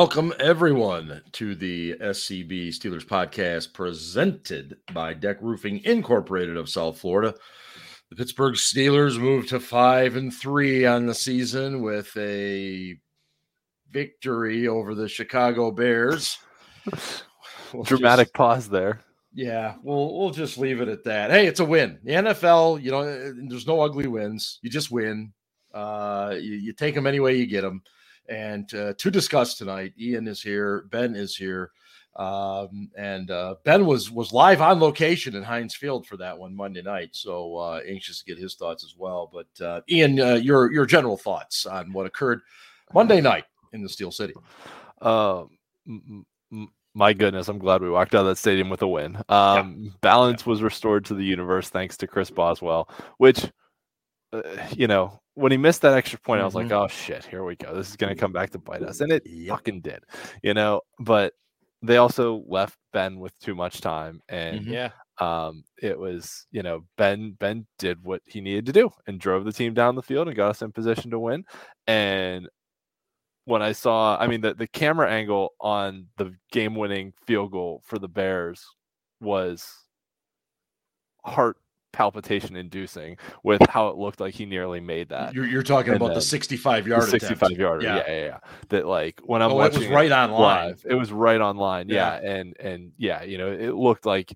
[0.00, 7.34] Welcome, everyone, to the SCB Steelers podcast presented by Deck Roofing Incorporated of South Florida.
[8.08, 12.96] The Pittsburgh Steelers moved to five and three on the season with a
[13.90, 16.38] victory over the Chicago Bears.
[17.74, 19.02] We'll Dramatic just, pause there.
[19.34, 21.30] Yeah, we'll we'll just leave it at that.
[21.30, 22.00] Hey, it's a win.
[22.02, 23.04] The NFL, you know,
[23.48, 24.58] there's no ugly wins.
[24.62, 25.34] You just win.
[25.72, 27.82] Uh, you, you take them any way you get them.
[28.30, 31.72] And uh, to discuss tonight, Ian is here, Ben is here,
[32.16, 36.54] um, and uh, Ben was was live on location in Heinz Field for that one
[36.54, 37.10] Monday night.
[37.12, 39.30] So uh, anxious to get his thoughts as well.
[39.32, 42.40] But uh, Ian, uh, your your general thoughts on what occurred
[42.94, 44.34] Monday night in the Steel City?
[45.00, 45.50] Um,
[46.94, 49.16] my goodness, I'm glad we walked out of that stadium with a win.
[49.28, 49.90] Um, yeah.
[50.00, 50.50] Balance yeah.
[50.50, 53.50] was restored to the universe thanks to Chris Boswell, which,
[54.32, 54.42] uh,
[54.76, 56.42] you know, when he missed that extra point, mm-hmm.
[56.42, 56.84] I was like, mm-hmm.
[56.84, 57.74] oh shit, here we go.
[57.74, 59.00] This is going to come back to bite us.
[59.00, 59.56] And it yep.
[59.56, 60.04] fucking did,
[60.42, 61.34] you know, but
[61.82, 64.20] they also left Ben with too much time.
[64.28, 64.72] And mm-hmm.
[64.72, 69.18] yeah, um, it was, you know, Ben, Ben did what he needed to do and
[69.18, 71.44] drove the team down the field and got us in position to win.
[71.86, 72.48] And
[73.44, 77.82] when I saw, I mean, the, the camera angle on the game winning field goal
[77.84, 78.64] for the Bears
[79.20, 79.66] was
[81.24, 81.56] heart
[81.92, 85.34] palpitation inducing with how it looked like he nearly made that.
[85.34, 87.84] You're, you're talking and about the 65 yard, 65 yarder.
[87.84, 87.96] Yeah.
[87.96, 88.04] yeah.
[88.06, 88.38] yeah, yeah,
[88.68, 90.76] That like when I'm oh, watching, it was right on line.
[90.84, 91.88] it was right on line.
[91.88, 92.20] Yeah.
[92.20, 94.32] yeah, and and yeah, you know, it looked like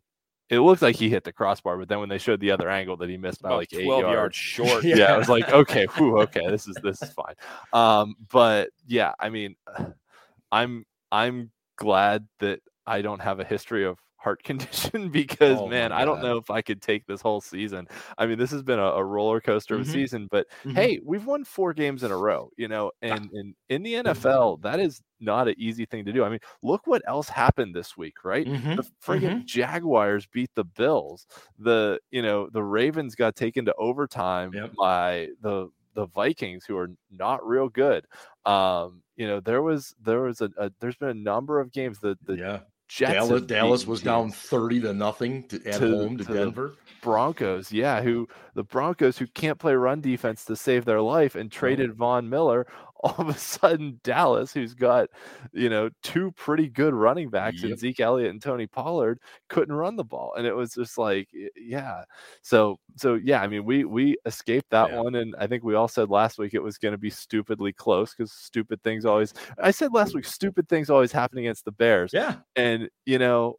[0.50, 2.96] it looked like he hit the crossbar, but then when they showed the other angle
[2.98, 4.84] that he missed by about like eight 12 yards, yards short.
[4.84, 4.96] yeah.
[4.98, 7.34] yeah, I was like, okay, whew, okay, this is this is fine.
[7.72, 9.56] Um, but yeah, I mean,
[10.52, 15.92] I'm I'm glad that I don't have a history of heart condition because oh man,
[15.92, 17.86] I don't know if I could take this whole season.
[18.18, 19.82] I mean, this has been a, a roller coaster mm-hmm.
[19.82, 20.00] of a mm-hmm.
[20.00, 20.74] season, but mm-hmm.
[20.74, 24.62] hey, we've won four games in a row, you know, and, and in the NFL,
[24.62, 26.24] that is not an easy thing to do.
[26.24, 28.46] I mean, look what else happened this week, right?
[28.46, 28.76] Mm-hmm.
[28.76, 29.44] The friggin' mm-hmm.
[29.46, 31.26] Jaguars beat the Bills.
[31.58, 34.72] The you know the Ravens got taken to overtime yep.
[34.76, 38.06] by the the Vikings, who are not real good.
[38.44, 42.00] Um, you know, there was there was a, a there's been a number of games
[42.00, 42.58] that the yeah.
[42.94, 46.74] Jets Dallas, Dallas was down 30 to nothing to, at to, home to, to Denver.
[47.02, 51.50] Broncos, yeah, who the Broncos who can't play run defense to save their life and
[51.50, 51.94] traded oh.
[51.94, 52.68] Von Miller
[53.04, 55.10] all of a sudden Dallas, who's got
[55.52, 57.72] you know two pretty good running backs yep.
[57.72, 59.20] in Zeke Elliott and Tony Pollard,
[59.50, 62.04] couldn't run the ball, and it was just like, yeah.
[62.42, 65.00] So so yeah, I mean, we we escaped that yeah.
[65.00, 67.74] one, and I think we all said last week it was going to be stupidly
[67.74, 69.34] close because stupid things always.
[69.62, 72.12] I said last week, stupid things always happen against the Bears.
[72.14, 73.56] Yeah, and you know,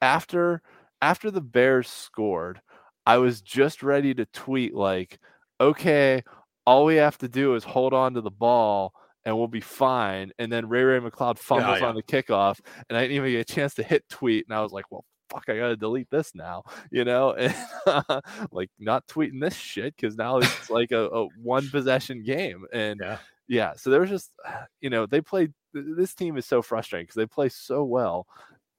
[0.00, 0.62] after
[1.02, 2.62] after the Bears scored,
[3.04, 5.18] I was just ready to tweet like,
[5.60, 6.22] okay
[6.66, 8.92] all we have to do is hold on to the ball
[9.24, 10.32] and we'll be fine.
[10.38, 11.88] And then Ray Ray McCloud fumbles yeah, yeah.
[11.88, 14.62] on the kickoff, and I didn't even get a chance to hit tweet, and I
[14.62, 15.04] was like, well.
[15.32, 15.44] Fuck!
[15.48, 17.54] I gotta delete this now, you know, and
[18.50, 22.98] like not tweeting this shit because now it's like a, a one possession game, and
[23.00, 23.18] yeah.
[23.46, 24.32] yeah, so there was just,
[24.80, 25.52] you know, they played.
[25.72, 28.26] This team is so frustrating because they play so well,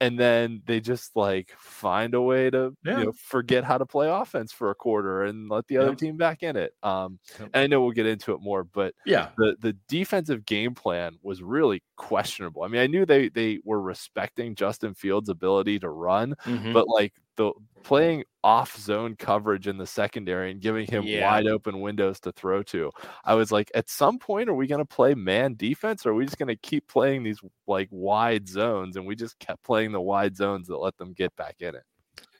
[0.01, 2.97] and then they just like find a way to yeah.
[2.97, 6.17] you know forget how to play offense for a quarter and let the other team
[6.17, 6.73] back in it.
[6.81, 10.73] Um, and I know we'll get into it more, but yeah, the the defensive game
[10.73, 12.63] plan was really questionable.
[12.63, 16.73] I mean, I knew they they were respecting Justin Fields' ability to run, mm-hmm.
[16.73, 17.52] but like the
[17.84, 21.29] playing off zone coverage in the secondary and giving him yeah.
[21.29, 22.91] wide open windows to throw to.
[23.25, 26.14] I was like, at some point, are we going to play man defense or are
[26.14, 28.96] we just going to keep playing these like wide zones?
[28.96, 31.84] And we just kept playing the wide zones that let them get back in it.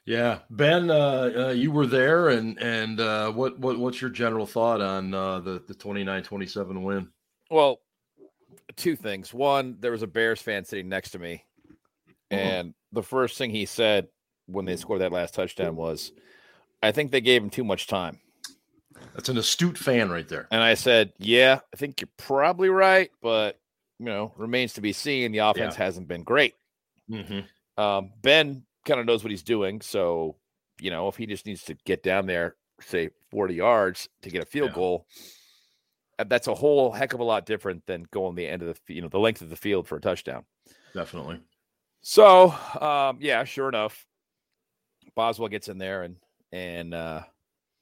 [0.04, 4.46] Yeah, Ben, uh, uh, you were there, and and uh, what what what's your general
[4.46, 7.08] thought on uh, the the 29-27 win?
[7.52, 7.78] Well,
[8.74, 9.32] two things.
[9.32, 12.36] One, there was a Bears fan sitting next to me, mm-hmm.
[12.36, 14.08] and the first thing he said
[14.52, 16.12] when they scored that last touchdown was,
[16.82, 18.20] I think they gave him too much time.
[19.14, 20.48] That's an astute fan right there.
[20.50, 23.58] And I said, Yeah, I think you're probably right, but
[23.98, 25.32] you know, remains to be seen.
[25.32, 25.84] The offense yeah.
[25.84, 26.54] hasn't been great.
[27.10, 27.82] Mm-hmm.
[27.82, 30.36] Um, ben kind of knows what he's doing, so
[30.80, 34.42] you know, if he just needs to get down there, say 40 yards to get
[34.42, 34.74] a field yeah.
[34.74, 35.06] goal,
[36.18, 38.94] uh, that's a whole heck of a lot different than going the end of the
[38.94, 40.44] you know the length of the field for a touchdown.
[40.94, 41.40] Definitely.
[42.02, 44.06] So, um, yeah, sure enough,
[45.14, 46.16] Boswell gets in there and
[46.52, 47.22] and uh,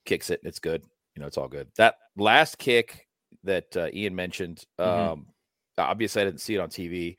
[0.05, 0.41] kicks it.
[0.45, 0.83] It's good.
[1.15, 1.69] You know, it's all good.
[1.77, 3.07] That last kick
[3.45, 5.13] that uh, Ian mentioned, mm-hmm.
[5.13, 5.27] um,
[5.79, 7.19] obviously I didn't see it on TV.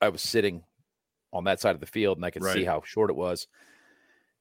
[0.00, 0.62] I was sitting
[1.32, 2.54] on that side of the field and I could right.
[2.54, 3.46] see how short it was.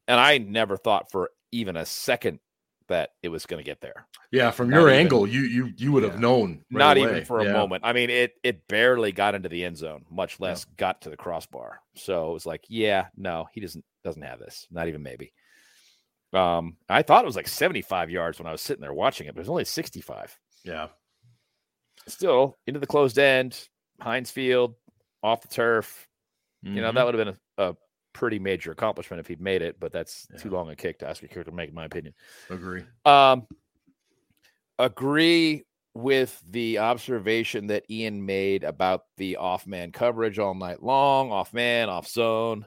[0.07, 2.39] And I never thought for even a second
[2.87, 4.07] that it was going to get there.
[4.31, 6.19] Yeah, from Not your even- angle, you you you would have Yeah.
[6.19, 6.63] known.
[6.71, 7.09] right Not away.
[7.09, 7.83] even for a moment.
[7.85, 11.17] I mean, it it barely got into the end zone, much less got to the
[11.17, 11.81] crossbar.
[11.95, 14.65] So it was like, yeah, no, he doesn't doesn't have this.
[14.71, 15.33] Not even maybe.
[16.33, 19.33] Um, I thought it was like 75 yards when I was sitting there watching it,
[19.35, 20.37] but it was only 65.
[20.63, 20.87] Yeah,
[22.07, 23.67] Still into the closed end,
[24.01, 24.75] Heinz Field,
[25.23, 26.07] off the turf.
[26.63, 26.95] You know, Mhm.
[26.95, 27.75] that would have been a, a
[28.13, 31.21] pretty major accomplishment if he'd made it, but that's too long a kick to ask
[31.23, 32.13] a kicker to make, in my opinion.
[32.49, 32.83] agree.
[33.05, 33.45] Um,
[34.79, 35.63] agree
[35.93, 41.53] with the observation that Ian made about the off man coverage all night long, off
[41.53, 42.65] man, off zone.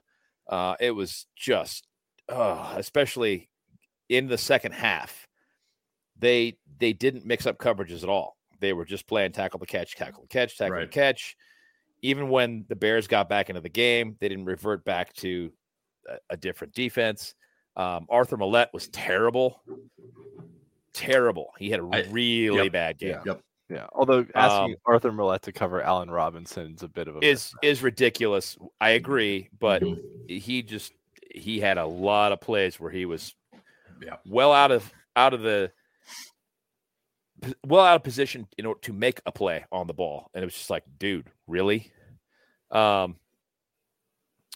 [0.51, 1.87] Uh, it was just,
[2.29, 3.49] uh, especially
[4.09, 5.29] in the second half,
[6.19, 8.37] they they didn't mix up coverages at all.
[8.59, 10.91] They were just playing tackle the catch, tackle the catch, tackle the Right.
[10.91, 11.37] catch.
[12.03, 15.53] Even when the Bears got back into the game, they didn't revert back to
[16.09, 17.35] a, a different defense.
[17.77, 19.63] Um, Arthur Maulet was terrible,
[20.93, 21.53] terrible.
[21.59, 23.19] He had a really yep, bad game.
[23.25, 23.41] Yep.
[23.71, 23.87] Yeah.
[23.93, 27.55] Although asking Um, Arthur Maulet to cover Allen Robinson is a bit of a Is
[27.63, 28.59] is ridiculous.
[28.81, 30.01] I agree, but Mm-hmm.
[30.27, 30.93] he just
[31.33, 33.35] he had a lot of plays where he was
[34.03, 34.17] Yeah.
[34.27, 35.71] well out of out of the
[37.65, 40.47] well out of position in order to make a play on the ball and it
[40.47, 41.91] was just like dude really
[42.71, 43.17] um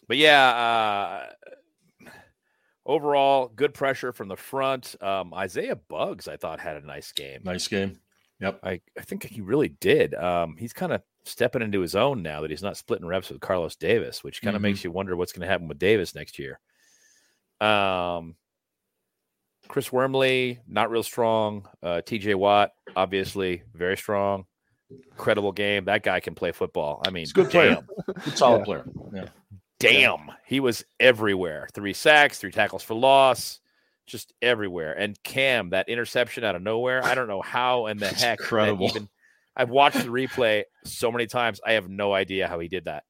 [0.06, 1.26] but yeah
[2.04, 2.10] uh
[2.84, 7.40] overall good pressure from the front um isaiah Buggs i thought had a nice game
[7.44, 7.98] Nice game.
[8.40, 8.60] Yep.
[8.62, 10.14] I, I think he really did.
[10.14, 13.40] Um, he's kind of stepping into his own now that he's not splitting reps with
[13.40, 14.64] Carlos Davis, which kind of Mhm.
[14.64, 16.58] makes you wonder what's going to happen with Davis next year.
[17.60, 18.36] Um,
[19.68, 21.66] Chris Wormley, not real strong.
[21.82, 24.44] Uh, TJ Watt, obviously very strong.
[25.12, 25.86] Incredible game.
[25.86, 27.02] That guy can play football.
[27.06, 27.78] I mean, He's a good player.
[28.24, 28.64] Good solid Yeah.
[28.64, 28.84] player.
[29.14, 29.28] Yeah.
[29.80, 30.30] damn.
[30.46, 31.68] He was everywhere.
[31.72, 33.60] Three sacks, three tackles for loss,
[34.06, 34.92] just everywhere.
[34.92, 37.04] And Cam, that interception out of nowhere.
[37.04, 38.40] I don't know how in the heck.
[38.40, 38.88] incredible.
[38.88, 39.08] Even,
[39.56, 41.60] I've watched the replay so many times.
[41.64, 43.04] I have no idea how he did that.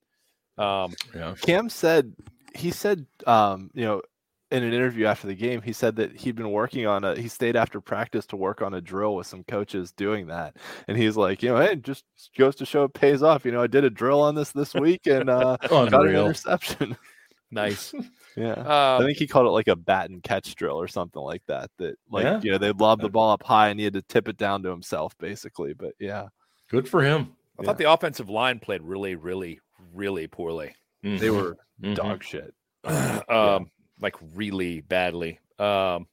[0.57, 1.35] Um, Yeah.
[1.41, 2.15] Cam said
[2.55, 4.03] he said um, you know
[4.51, 7.27] in an interview after the game he said that he'd been working on a he
[7.27, 10.57] stayed after practice to work on a drill with some coaches doing that
[10.87, 12.05] and he's like you know hey just
[12.39, 14.73] goes to show it pays off you know I did a drill on this this
[14.75, 16.97] week and uh, got an interception
[17.55, 17.95] nice.
[18.37, 21.23] yeah I Um, think he called it like a bat and catch drill or something
[21.23, 22.41] like that that like Yeah.
[22.43, 24.63] you know they lobbed the ball up high and he had to tip it down
[24.65, 26.27] to himself basically but yeah
[26.69, 27.37] Good for him.
[27.61, 29.61] I thought the offensive line played really, really,
[29.95, 30.75] really poorly.
[31.03, 31.95] they were Mhm.
[31.95, 32.53] dog shit
[33.29, 35.39] um, like really badly.
[35.59, 36.09] Um,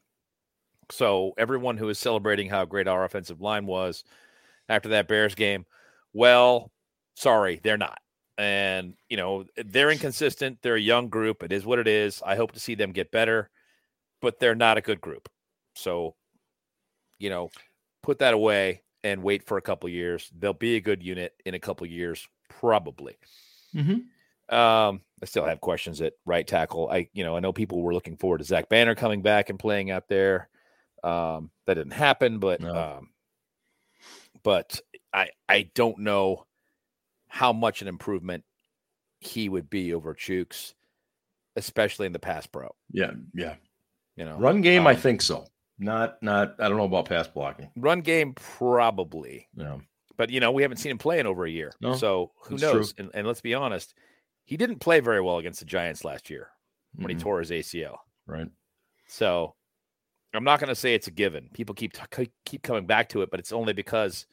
[0.91, 4.03] so everyone who is celebrating how great our offensive line was
[4.69, 5.65] after that Bears game,
[6.13, 6.69] well,
[7.15, 7.99] sorry, they're not.
[8.41, 10.59] And you know they're inconsistent.
[10.63, 11.43] They're a young group.
[11.43, 12.21] It is what it is.
[12.25, 13.49] I hope to see them get better,
[14.21, 15.29] but they're not a good group.
[15.75, 16.15] So,
[17.19, 17.49] you know,
[18.03, 20.31] put that away and wait for a couple years.
[20.37, 23.17] They'll be a good unit in a couple years, probably.
[23.75, 24.07] Mhm.
[24.49, 26.89] Um, I still have questions at right tackle.
[26.89, 29.59] I, you know, I know people were looking forward to Zach Banner coming back and
[29.59, 30.49] playing out there.
[31.03, 32.75] Um, that didn't happen, but No.
[32.75, 33.13] um,
[34.43, 34.81] but
[35.13, 36.45] I I don't know
[37.33, 38.43] how much an improvement
[39.19, 40.73] he would be over Chuks,
[41.55, 42.69] especially in the pass pro.
[42.91, 43.11] Yeah.
[43.33, 43.55] Yeah.
[44.17, 45.45] You know, Run game, I Um, think so.
[45.79, 46.55] Not not.
[46.59, 47.71] I don't know about pass blocking.
[47.75, 49.77] run game probably, Yeah.
[50.17, 52.57] but you know we haven't seen him play in over a year, No, so who
[52.57, 52.93] knows?
[52.99, 53.95] And, and let's be honest,
[54.43, 56.49] he didn't play very well against the Giants last year
[56.95, 57.21] when he Mhm.
[57.21, 57.97] tore his ACL.
[58.27, 58.47] Right.
[59.07, 59.55] So
[60.33, 61.49] I'm not going to say it's a given.
[61.53, 64.27] People keep t- keep coming back to it, but it's only because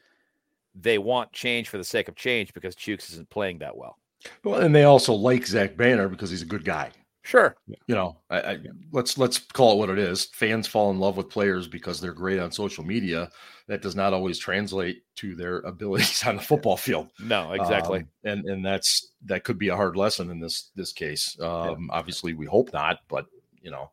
[0.75, 3.97] they want change for the sake of change because Chuks isn't playing that well.
[4.43, 6.91] Well, and they also like Zach Banner because he's a good guy.
[7.21, 7.55] Sure.
[7.67, 8.57] You know, I, I
[8.91, 10.25] let's let's call it what it is.
[10.33, 13.29] Fans fall in love with players because they're great on social media.
[13.67, 17.11] That does not always translate to their abilities on the football field.
[17.19, 17.99] No, exactly.
[17.99, 21.37] Um, and and that's that could be a hard lesson in this this case.
[21.39, 23.25] Um, Obviously, we hope not, but
[23.61, 23.91] you know,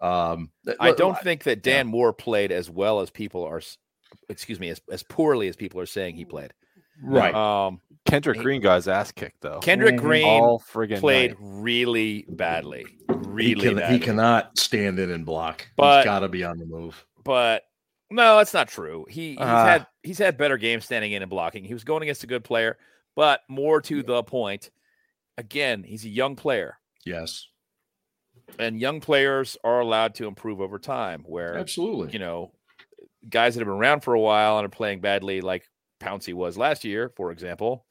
[0.00, 3.60] um, I don't think that Dan Moore played as well as people are.
[4.12, 6.52] S- Excuse me, as, as poorly as people are saying he played.
[7.02, 7.34] right.
[7.34, 9.96] Um, Kendrick He- Green got his ass kicked though Kendrick.
[9.96, 11.38] Green all friggin' played night.
[11.40, 13.98] really badly, he, really can, badly.
[13.98, 15.68] he cannot stand in and block.
[15.76, 17.04] But- he's got to be on the move.
[17.24, 17.64] but
[18.10, 19.04] no, that's not true.
[19.10, 19.64] He he's Ah.
[19.66, 21.64] had he's had better games standing in and blocking.
[21.64, 22.78] He was going against a good player,
[23.14, 24.70] but more to the point,
[25.36, 27.46] again, he's a young player, Yes,
[28.58, 31.22] and young players are allowed to improve over time.
[31.26, 32.12] Where absolutely.
[32.14, 32.52] you know,
[33.28, 35.64] guys that have been around for a while and are playing badly, like
[36.00, 37.84] Pouncey was last year, for example,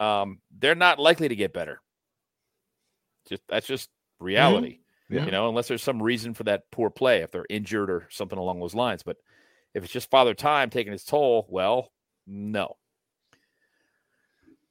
[0.00, 1.80] um, they're not likely to get better.
[3.28, 3.88] Just that's just
[4.18, 4.80] reality.
[5.08, 5.24] Yeah.
[5.26, 8.38] You know, unless there's some reason for that poor play, if they're injured or something
[8.38, 9.02] along those lines.
[9.02, 9.18] But
[9.74, 11.92] if it's just father time taking its toll, well,
[12.26, 12.76] no.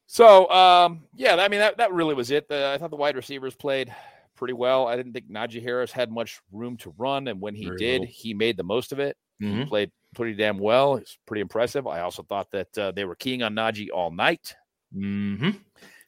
[0.08, 2.48] So, um, yeah, I mean, that, that really was it.
[2.50, 3.94] Uh, I thought the wide receivers played
[4.36, 4.88] pretty well.
[4.88, 7.28] I didn't think Najee Harris had much room to run.
[7.28, 8.14] And when he Very did, little.
[8.14, 9.16] he made the most of it.
[9.42, 9.68] He Mhm.
[9.68, 10.96] played pretty damn well.
[10.96, 11.88] It's pretty impressive.
[11.88, 14.56] I also thought that uh, they were keying on Najee all night,
[14.96, 15.60] Mhm.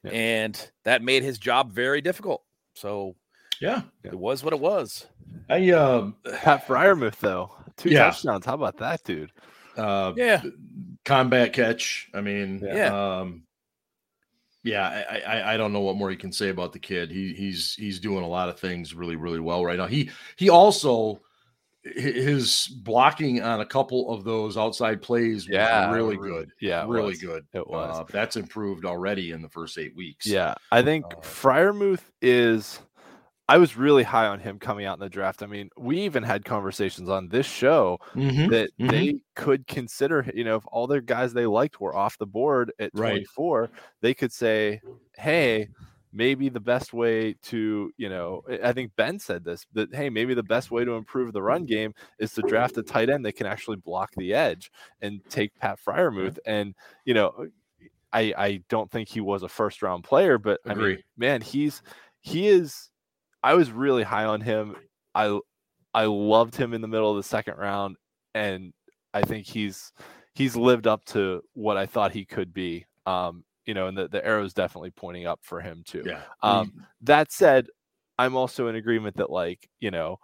[0.04, 0.10] Yeah.
[0.10, 2.42] and that made his job very difficult.
[2.74, 3.16] So
[3.60, 3.82] Yeah.
[4.02, 5.06] it was what it was.
[5.50, 8.04] I um Pat Freiermuth though, two Yeah.
[8.10, 8.46] touchdowns.
[8.46, 9.32] How about that, dude?
[9.76, 10.42] uh Yeah.
[11.04, 12.08] combat catch.
[12.14, 13.18] I mean, Yeah.
[13.18, 13.46] um
[14.62, 17.10] yeah, I, I I don't know what more you can say about the kid.
[17.10, 19.86] He he's he's doing a lot of things really really well right now.
[19.86, 21.20] He he also hi-
[21.84, 26.50] his blocking on a couple of those outside plays was Yeah, really good.
[26.60, 27.20] yeah, really was.
[27.20, 27.44] good.
[27.52, 28.00] It was.
[28.00, 30.26] Uh, that's improved already in the first eight weeks.
[30.26, 32.80] Yeah, I think Uh, Freiermuth is.
[33.46, 35.42] I was really high on him coming out in the draft.
[35.42, 38.90] I mean, we even had conversations on this show Mhm, that mhm.
[38.90, 42.72] they could consider, you know, if all their guys they liked were off the board
[42.78, 43.10] at Right.
[43.10, 44.80] 24, they could say,
[45.18, 45.68] hey,
[46.14, 50.32] maybe the best way to, you know, I- think Ben said this that, hey, maybe
[50.32, 53.32] the best way to improve the run game is to draft a tight end that
[53.32, 54.70] can actually block the edge
[55.02, 56.38] and take Pat Freiermuth.
[56.46, 57.48] And, you know,
[58.12, 60.84] I, I don't think he was a first round player, but I mean,
[61.16, 61.82] man, he's,
[62.20, 62.90] he is,
[63.42, 64.76] I was really high on him.
[65.14, 65.38] I,
[65.92, 67.96] I loved him in the middle of the second round,
[68.34, 68.72] and
[69.12, 69.92] I think he's
[70.34, 72.86] he's lived up to what I thought he could be.
[73.06, 76.02] Um, you know, and the, the arrow's definitely pointing up for him too.
[76.04, 76.22] Yeah.
[76.42, 77.68] Um, That said,
[78.18, 80.18] I'm also in agreement that like, you know,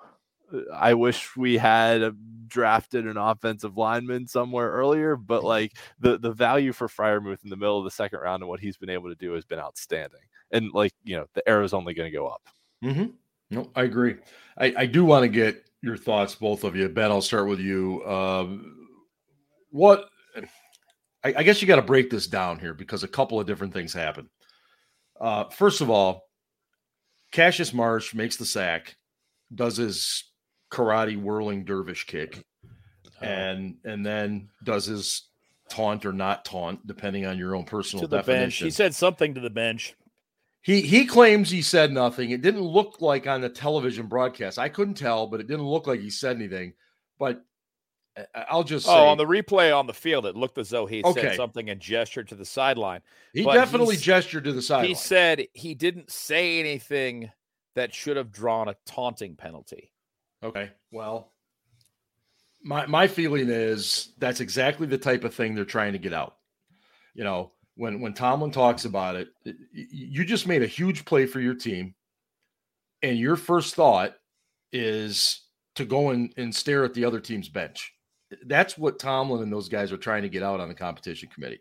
[0.53, 2.13] uh, I wish we had uh,
[2.47, 7.57] drafted an offensive lineman somewhere earlier, but like the the value for Freiermuth in the
[7.57, 10.21] middle of the second round and what he's been able to do has been outstanding.
[10.51, 12.43] And like, you know, the arrow's only going to go up.
[12.85, 13.07] Mm-hmm.
[13.51, 14.17] No, I agree.
[14.59, 16.89] I, I do want to get your thoughts, both of you.
[16.89, 18.05] Ben, I'll start with you.
[18.07, 18.89] Um,
[19.71, 20.10] what
[21.25, 23.73] I, I guess you got to break this down here because a couple of different
[23.73, 24.29] things happen.
[25.21, 26.23] Uh, first of all,
[27.33, 28.97] Cassius Marsh makes the sack,
[29.55, 30.25] does his
[30.73, 32.45] karate whirling dervish kick,
[33.21, 35.29] and and then does his
[35.69, 38.27] taunt or not taunt, depending on your own personal to the bench.
[38.27, 38.67] definition.
[38.67, 39.95] He said something to the bench.
[40.63, 42.31] He he claims he said nothing.
[42.31, 44.59] It didn't look like on the television broadcast.
[44.59, 46.75] I couldn't tell, but it didn't look like he said anything.
[47.19, 47.43] But
[48.35, 51.03] I'll just say Oh, on the replay on the field, it looked as though he
[51.05, 51.21] Okay.
[51.23, 53.01] said something and gestured to the sideline.
[53.33, 54.89] he but definitely gestured to the sideline.
[54.89, 57.31] He said he didn't say anything
[57.77, 59.93] that should have drawn a taunting penalty.
[60.43, 61.33] okay, well,
[62.63, 66.37] my my feeling is that's exactly the type of thing they're trying to get out.
[67.15, 71.27] You know, when when Tomlin talks about it, it- you just made a huge play
[71.27, 71.95] for your team,
[73.03, 74.15] and your first thought
[74.73, 75.43] is
[75.77, 77.93] to go and, and stare at the other team's bench.
[78.47, 81.61] That's what Tomlin and those guys are trying to get out on the competition committee.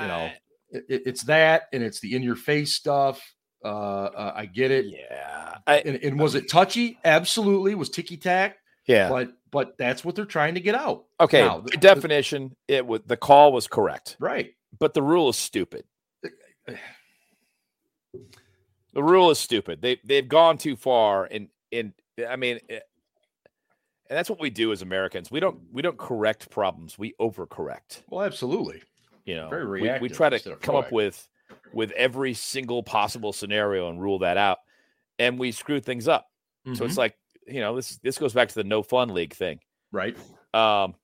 [0.00, 0.38] You know, I-
[0.70, 3.20] it, it- it's that, and it's the in your face stuff.
[3.64, 4.86] Uh, uh, I get it.
[4.86, 6.98] yeah, I, And, and was it touchy?
[7.04, 7.74] Absolutely.
[7.74, 9.08] Was ticky tack, yeah.
[9.08, 11.04] but but that's what they're trying to get out.
[11.20, 14.54] Okay, now, the- the- definition, it was the call was correct, Right.
[14.78, 15.84] but the rule is stupid.
[18.92, 19.82] The rule is stupid.
[19.82, 21.92] They they've gone too far, and and
[22.28, 22.78] I mean, eh,
[24.14, 25.28] and that's what we do as Americans.
[25.32, 26.96] We don't we don't correct problems.
[26.96, 28.02] We overcorrect.
[28.08, 28.80] Well, absolutely.
[29.24, 31.28] You know, Very we, we try to come up with
[31.72, 34.58] with every single possible scenario and rule that out,
[35.18, 36.28] and we screw things up.
[36.74, 36.98] So it's Mhm.
[36.98, 37.18] like
[37.48, 39.58] you know this this goes back to the no fun league thing.
[39.90, 40.16] right.
[40.54, 40.94] Um,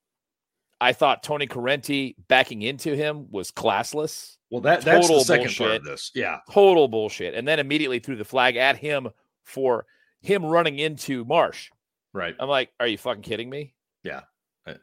[0.79, 5.55] I thought Tony Corrente backing into him was classless, Well, that that's the Total second
[5.57, 6.11] part of this.
[6.15, 6.39] Yeah.
[6.49, 9.09] total bullshit, and then immediately threw the flag at him
[9.43, 9.85] for
[10.21, 11.69] him running into Marsh.
[12.13, 12.35] Right.
[12.39, 13.73] I'm like, are you fucking kidding me?
[14.05, 14.21] I,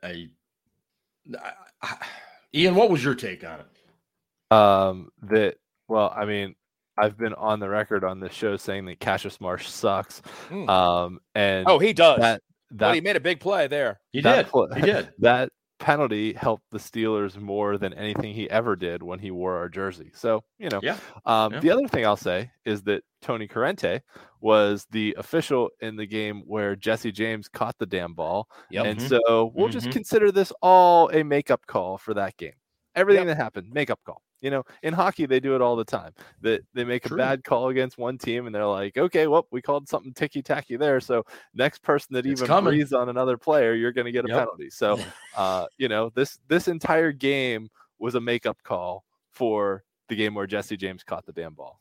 [0.02, 0.28] I,
[1.34, 2.06] I- I-
[2.54, 4.54] Ian, what was your take on it?
[4.56, 5.56] Um, that
[5.88, 6.54] well, I mean,
[6.96, 10.22] I've been on the record on this show saying that Cassius Marsh sucks.
[10.48, 10.68] Mm.
[10.68, 12.18] Um, and Oh, he does.
[12.20, 14.00] that but that he made a big play there.
[14.12, 14.46] He That did.
[14.50, 15.10] pl- he did.
[15.20, 19.68] that penalty helped the Steelers more than anything he ever did when he wore our
[19.68, 20.10] jersey.
[20.14, 21.00] So, you know, Yeah.
[21.24, 21.60] Um, Yeah.
[21.60, 24.00] the other thing I'll say is that Tony Corrente
[24.40, 28.48] was the official in the game where Jesse James caught the damn ball.
[28.70, 28.86] Yep.
[28.86, 29.08] And Mhm.
[29.08, 29.90] so we'll just Mhm.
[29.90, 32.54] consider this all a makeup call for that game.
[32.98, 33.36] Everything Yep.
[33.36, 34.22] that happened, makeup call.
[34.40, 36.12] You know, in hockey they do it all the time.
[36.42, 37.16] That they make True.
[37.16, 40.42] a bad call against one team and they're like, okay, well, we called something ticky
[40.42, 41.00] tacky there.
[41.00, 41.24] So
[41.54, 42.72] next person that It's even coming.
[42.74, 44.38] breathes on another player, you're going to get a Yep.
[44.38, 44.70] penalty.
[44.70, 44.98] So,
[45.36, 50.46] uh, you know, this this entire game was a makeup call for the game where
[50.46, 51.80] Jesse James caught the damn ball.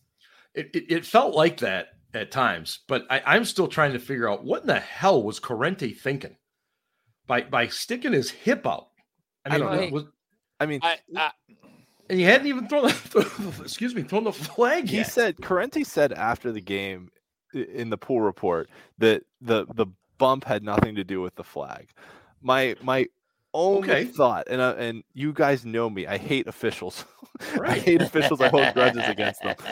[0.56, 4.28] It, it, it felt like that at times, but I, I'm still trying to figure
[4.30, 6.36] out what in the hell was Corrente thinking
[7.28, 8.88] by by sticking his hip out.
[9.46, 9.88] I I mean, don't know.
[9.92, 10.04] was,
[10.60, 11.32] I mean, I, I,
[12.10, 15.08] and he hadn't even thrown the excuse me thrown the flag he yet.
[15.12, 17.10] said Corrente said after the game
[17.54, 19.88] in the pool report that the the
[20.18, 21.90] bump had nothing to do with the flag.
[22.42, 23.08] My my
[23.54, 24.04] only Okay.
[24.06, 27.06] thought, and uh, and you guys know me, I hate officials.
[27.66, 28.42] I hate officials.
[28.42, 29.56] I hold grudges against them.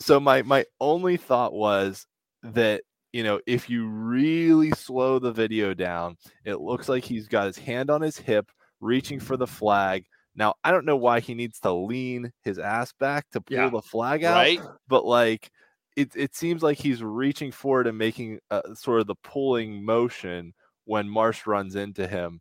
[0.00, 2.06] So my my only thought was
[2.42, 7.46] that you know if you really slow the video down, it looks like he's got
[7.46, 8.50] his hand on his hip,
[8.80, 10.04] reaching for the flag.
[10.36, 13.68] Now I don't know why he needs to lean his ass back to pull Yeah.
[13.68, 14.60] the flag out, right?
[14.88, 15.50] but like
[15.96, 19.84] it it seems like he's reaching for it and making uh, sort of the pulling
[19.84, 22.40] motion when Marsh runs into him.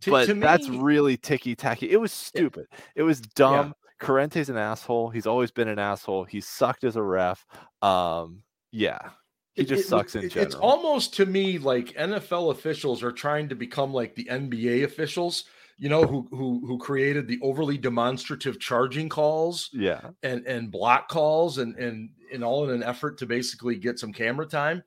[0.00, 1.90] To- but to that's really ticky tacky.
[1.90, 2.66] It was stupid.
[2.94, 3.74] It was dumb.
[4.00, 5.10] Corrente's an asshole.
[5.10, 6.24] He's always been an asshole.
[6.24, 7.46] He sucked as a ref.
[7.82, 8.42] Um,
[8.72, 9.10] yeah,
[9.56, 10.46] he It- just it- sucks in it- general.
[10.46, 15.44] It's almost to me like NFL officials are trying to become like the NBA officials,
[15.78, 21.08] you know, who who who created the overly demonstrative charging calls yeah, and and block
[21.08, 24.82] calls and and and all in an effort to basically get some camera time.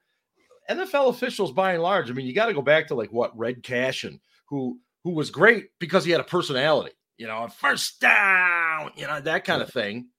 [0.70, 3.36] NFL officials, by and large, I mean, you got to go back to like what
[3.38, 8.92] Red Cashion, who who was great because he had a personality, you know, first down,
[8.96, 10.10] you know, that kind of thing.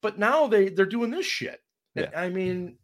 [0.00, 1.60] But now they they're doing this shit.
[1.94, 2.78] And, I mean,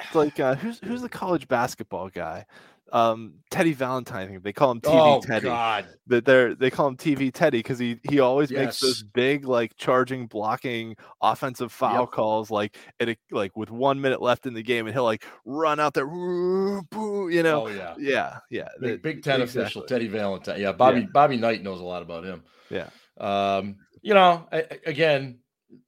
[0.00, 2.46] it's like uh, who's who's the college basketball guy?
[2.92, 4.26] Um, Teddy Valentine.
[4.26, 5.46] I think They call him TV oh Teddy.
[5.46, 9.46] god, that they're they call him TV Teddy because he he always makes those big
[9.46, 12.10] like charging blocking offensive foul Yep.
[12.10, 15.24] calls like at a, like with one minute left in the game and he'll like
[15.46, 19.84] run out there "Woo, boo," you know oh yeah, yeah yeah big, Big Ten official.
[19.84, 20.60] Teddy Valentine.
[20.60, 21.06] Yeah, Bobby Yeah.
[21.14, 22.42] Bobby Knight knows a lot about him.
[22.68, 22.90] Yeah.
[23.18, 25.38] Um, you know, I- again,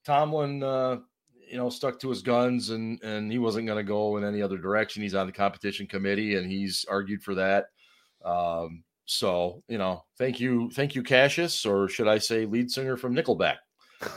[0.06, 0.98] Tomlin, uh,
[1.50, 4.42] you know, stuck to his guns and and he wasn't going to go in any
[4.42, 5.02] other direction.
[5.02, 7.66] He's on the competition committee and he's argued for that.
[8.24, 12.96] Um, so you know, thank you, thank you, Cassius, or should I say, lead singer
[12.96, 13.56] from Nickelback.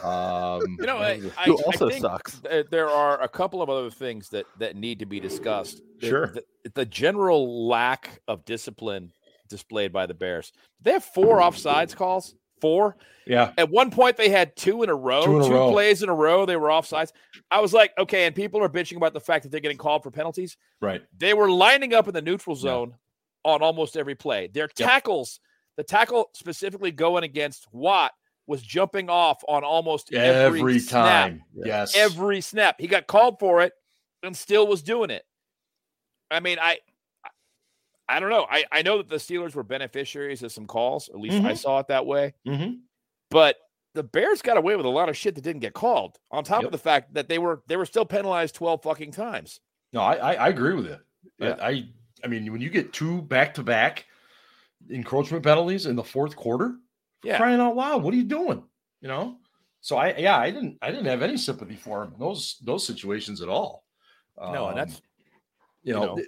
[0.03, 3.69] Um, You know, I, I, who I also think sucks there are a couple of
[3.69, 5.81] other things that that need to be discussed.
[5.99, 6.27] The- Sure.
[6.27, 6.43] the,
[6.75, 9.11] the general lack of discipline
[9.49, 10.51] displayed by the Bears.
[10.81, 12.35] They have four offsides calls.
[12.61, 12.97] Four.
[13.25, 15.71] yeah, At one point, they had two in a row, Two in a row.
[15.71, 16.45] plays in a row.
[16.45, 17.11] They were offsides.
[17.51, 20.03] I was like, okay, and people are bitching about the fact that they're getting called
[20.03, 20.57] for penalties.
[20.81, 21.01] right.
[21.17, 22.61] They were lining up in the neutral Yeah.
[22.61, 22.95] zone
[23.45, 24.47] on almost every play.
[24.47, 24.87] Their Yep.
[24.87, 25.39] tackles,
[25.77, 28.11] the tackle specifically going against Watt,
[28.47, 31.03] was jumping off on almost every, Every, snap.
[31.29, 32.79] time, yes, Every snap.
[32.79, 33.73] He got called for it
[34.23, 35.25] and still was doing it.
[36.31, 36.79] I mean, I
[38.09, 38.45] I- I don't know.
[38.49, 41.09] I, I know that the Steelers were beneficiaries of some calls.
[41.09, 41.57] At least I Mhm.
[41.57, 42.33] saw it that way.
[42.45, 42.79] Mhm.
[43.29, 43.57] But
[43.93, 46.17] the Bears got away with a lot of shit that didn't get called.
[46.31, 46.67] On top Yep.
[46.67, 49.59] of the fact that they were they were still penalized 12 fucking times.
[49.93, 50.97] No, I, I, I agree with you.
[51.39, 51.55] Yeah.
[51.61, 51.89] I, I
[52.23, 54.05] I mean, when you get two back to back
[54.89, 56.75] encroachment penalties in the fourth quarter,
[57.23, 57.37] Yeah.
[57.37, 58.63] crying out loud, what are you doing?
[59.01, 59.37] You know.
[59.81, 62.85] So I yeah, I didn't I didn't have any sympathy for him in those those
[62.85, 63.85] situations at all.
[64.37, 65.01] No, and Um, that's
[65.83, 66.27] you you know, know, th-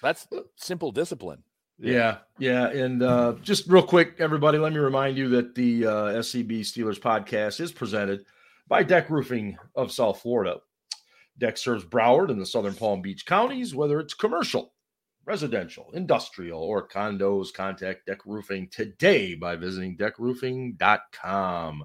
[0.00, 1.42] that's simple discipline.
[1.78, 5.90] yeah, yeah, and uh, just real quick, everybody, let me remind you that the uh,
[5.90, 8.24] SCB Steelers podcast is presented
[8.66, 10.56] by Deck Roofing of South Florida.
[11.38, 14.72] Deck serves Broward and the Southern Palm Beach counties, whether it's commercial,
[15.24, 17.52] residential, industrial, or condos.
[17.52, 21.84] Contact Deck Roofing today by visiting deckroofing.com.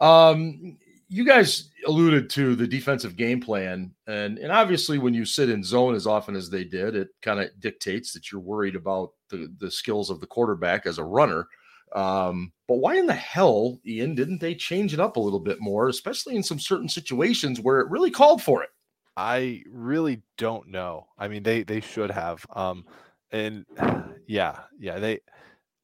[0.00, 0.78] Um,
[1.10, 5.64] you guys alluded to the defensive game plan, and and obviously when you sit in
[5.64, 9.52] zone as often as they did, it kind of dictates that you're worried about the
[9.58, 11.48] the skills of the quarterback as a runner.
[11.92, 15.60] Um, but why in the hell, Ian, didn't they change it up a little bit
[15.60, 18.70] more, especially in some certain situations where it really called for it?
[19.16, 21.08] I really don't know.
[21.18, 22.46] I mean, they they should have.
[22.54, 22.84] Um,
[23.32, 23.66] and
[24.28, 25.20] yeah, yeah, they.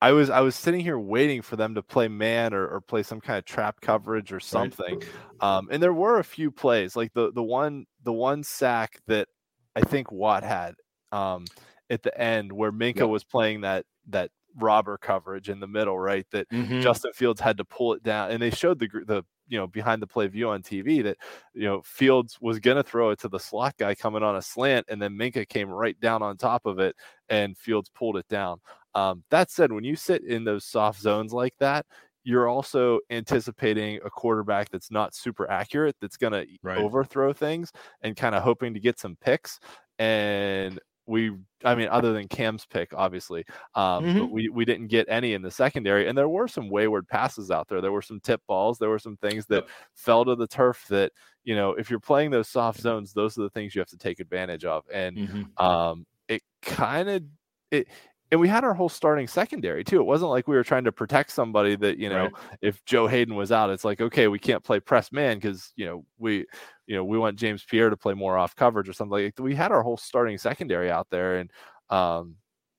[0.02, 3.02] I was I was sitting here waiting for them to play man or, or play
[3.02, 4.98] some kind of trap coverage or something.
[5.40, 9.28] Um, and there were a few plays, like the the one the one sack that
[9.74, 10.74] I think Watt had
[11.12, 11.50] um,
[11.90, 13.08] at the end where Minkah Yep.
[13.08, 16.26] was playing that that robber coverage in the middle, right?
[16.30, 16.96] That Mm-hmm.
[16.96, 20.02] Justin Fields had to pull it down, and they showed the the you know behind
[20.02, 21.16] the play view on TV that
[21.54, 24.86] you know Fields was gonna throw it to the slot guy coming on a slant,
[24.88, 26.96] and then Minkah came right down on top of it,
[27.28, 28.60] and Fields pulled it down.
[28.96, 31.84] Um, that said, when you sit in those soft zones like that,
[32.24, 37.70] you're also anticipating a quarterback that's not super accurate, that's gonna overthrow things,
[38.02, 39.60] and kind of hoping to get some picks.
[39.98, 41.32] And we
[41.64, 44.18] I mean, other than Cam's pick, obviously, um, mm-hmm.
[44.18, 47.50] but we we didn't get any in the secondary, and there were some wayward passes
[47.50, 47.80] out there.
[47.80, 48.78] There were some tip balls.
[48.78, 51.12] There were some things that fell to the turf that
[51.44, 53.98] you know, if you're playing those soft zones, those are the things you have to
[53.98, 54.84] take advantage of.
[54.92, 55.64] And mm-hmm.
[55.64, 57.22] um, it kind of
[57.70, 57.88] it
[58.30, 60.00] and we had our whole starting secondary too.
[60.00, 62.32] It wasn't like we were trying to protect somebody that you know, right.
[62.60, 65.86] if Joe Haden was out, it's like okay, we can't play press man because you
[65.86, 66.46] know we,
[66.86, 69.24] you know, we want James Pierre to play more off coverage or something.
[69.24, 71.50] Like we had our whole starting secondary out there, and
[71.90, 72.36] um,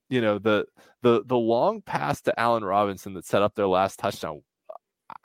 [0.10, 0.66] you know the
[1.02, 4.42] the the long pass to Allen Robinson that set up their last touchdown.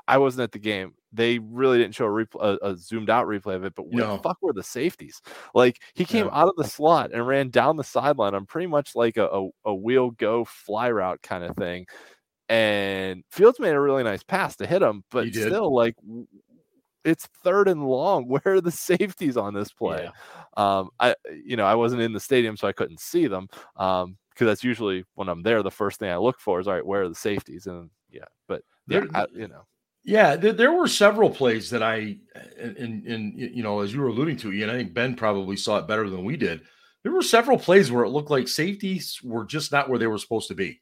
[0.07, 3.55] I wasn't at the game they really didn't show a, a, a, zoomed out replay
[3.55, 4.17] of it, but where no.
[4.17, 5.21] the fuck were the safeties?
[5.55, 6.33] Like he came yeah.
[6.33, 9.49] out of the slot and ran down the sideline on pretty much like a, a,
[9.67, 11.87] a, wheel go fly route kind of thing.
[12.49, 15.97] And Fields made a really nice pass to hit him, but still, like
[17.05, 18.25] it's third and long.
[18.29, 20.05] Where are the safeties on this play?
[20.05, 20.11] Yeah.
[20.57, 23.49] Um, I you know I wasn't in the stadium, so I couldn't see them.
[23.77, 26.73] Um, because that's usually when I'm there, the first thing I look for is all
[26.73, 27.67] right, where are the safeties?
[27.67, 29.67] And yeah, but yeah, I, you know
[30.05, 32.17] yeah, there, there, were several plays that I,
[32.59, 35.79] and, and, you know, as you were alluding to, Ian, I think Ben probably saw
[35.79, 36.63] it better than we did.
[37.03, 40.19] There were several plays where it looked like safeties were just not where they were
[40.19, 40.81] supposed to be.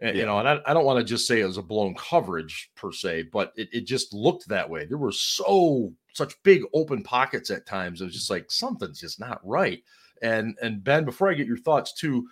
[0.00, 0.22] And, yeah.
[0.22, 2.70] You know, and I, I don't want to just say it was a blown coverage
[2.76, 4.84] per se, but it, it just looked that way.
[4.84, 8.00] There were so such big open pockets at times.
[8.00, 9.82] It was just like something's just not right.
[10.22, 12.28] And and Ben, before I get your thoughts too,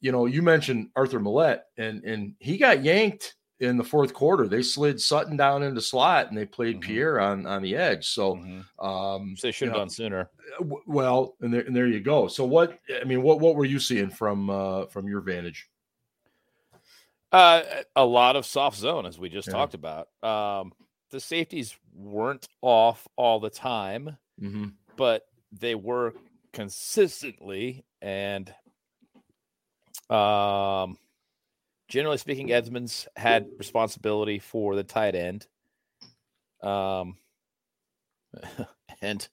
[0.00, 4.48] you know, you mentioned Arthur Maulet, and and he got yanked in the fourth quarter.
[4.48, 6.92] They slid Sutton down into slot and they played mm-hmm.
[6.92, 8.08] Pierre on on the edge.
[8.08, 8.86] So mm-hmm.
[8.86, 10.30] um, they should have you know, done sooner.
[10.60, 12.28] Uh, well, and there and there you go.
[12.28, 15.68] So what I mean, what what were you seeing from uh, from your vantage?
[17.32, 17.62] Uh,
[17.96, 19.54] a lot of soft zone, as we just yeah.
[19.54, 20.08] talked about.
[20.22, 20.72] Um,
[21.10, 24.68] the safeties weren't off all the time, mm-hmm.
[24.96, 26.14] but they were
[26.52, 28.54] consistently and
[30.08, 30.96] um
[31.88, 35.46] generally speaking, Edmunds had responsibility for the tight end.
[36.62, 37.16] Um,
[39.00, 39.26] and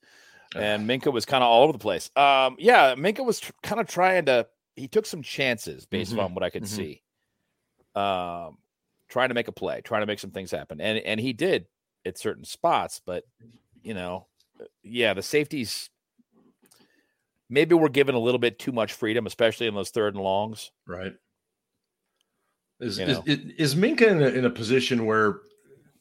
[0.56, 2.10] and Minkah was kind of all over the place.
[2.16, 4.46] Um, yeah, Minkah was tr- kind of trying to.
[4.76, 6.20] He took some chances based mm-hmm.
[6.20, 6.76] on what I could mm-hmm.
[6.76, 7.02] see.
[7.94, 8.58] Um,
[9.08, 11.66] trying to make a play, trying to make some things happen, and and he did
[12.04, 13.00] at certain spots.
[13.04, 13.24] But
[13.82, 14.26] you know,
[14.82, 15.90] yeah, the safeties
[17.48, 20.70] maybe we're given a little bit too much freedom, especially in those third and longs.
[20.86, 21.14] Right.
[22.80, 23.22] Is, you know?
[23.26, 25.40] is, is Minkah in a, in a position where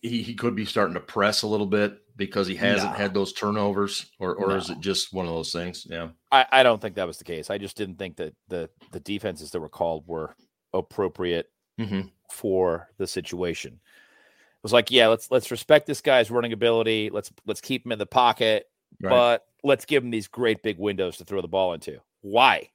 [0.02, 2.98] he, he could be starting to press a little bit because he hasn't no.
[2.98, 4.56] had those turnovers, or or no.
[4.56, 5.88] is it just one of those things?
[5.90, 7.50] Yeah, I, I don't think that was the case.
[7.50, 10.36] I just didn't think that the the defenses that were called were
[10.74, 12.02] appropriate mm-hmm.
[12.30, 13.74] for the situation.
[13.74, 17.10] It was like, yeah, let's let's respect this guy's running ability.
[17.10, 18.68] Let's let's keep him in the pocket,
[19.02, 19.10] right.
[19.10, 22.00] but let's give him these great big windows to throw the ball into.
[22.22, 22.70] Why?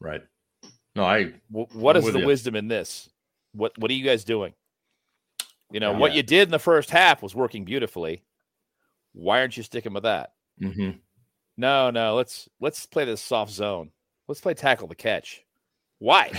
[0.00, 0.22] Right.
[0.94, 1.32] No, I.
[1.50, 2.26] what I'm is the you.
[2.26, 3.08] wisdom in this?
[3.56, 4.52] What what are you guys doing?
[5.72, 5.98] You know, yeah.
[5.98, 8.22] what you did in the first half was working beautifully.
[9.12, 10.32] Why aren't you sticking with that?
[10.62, 10.98] Mm-hmm.
[11.56, 13.90] No, no, let's let's play this soft zone.
[14.28, 15.42] Let's play tackle the catch.
[15.98, 16.30] Why?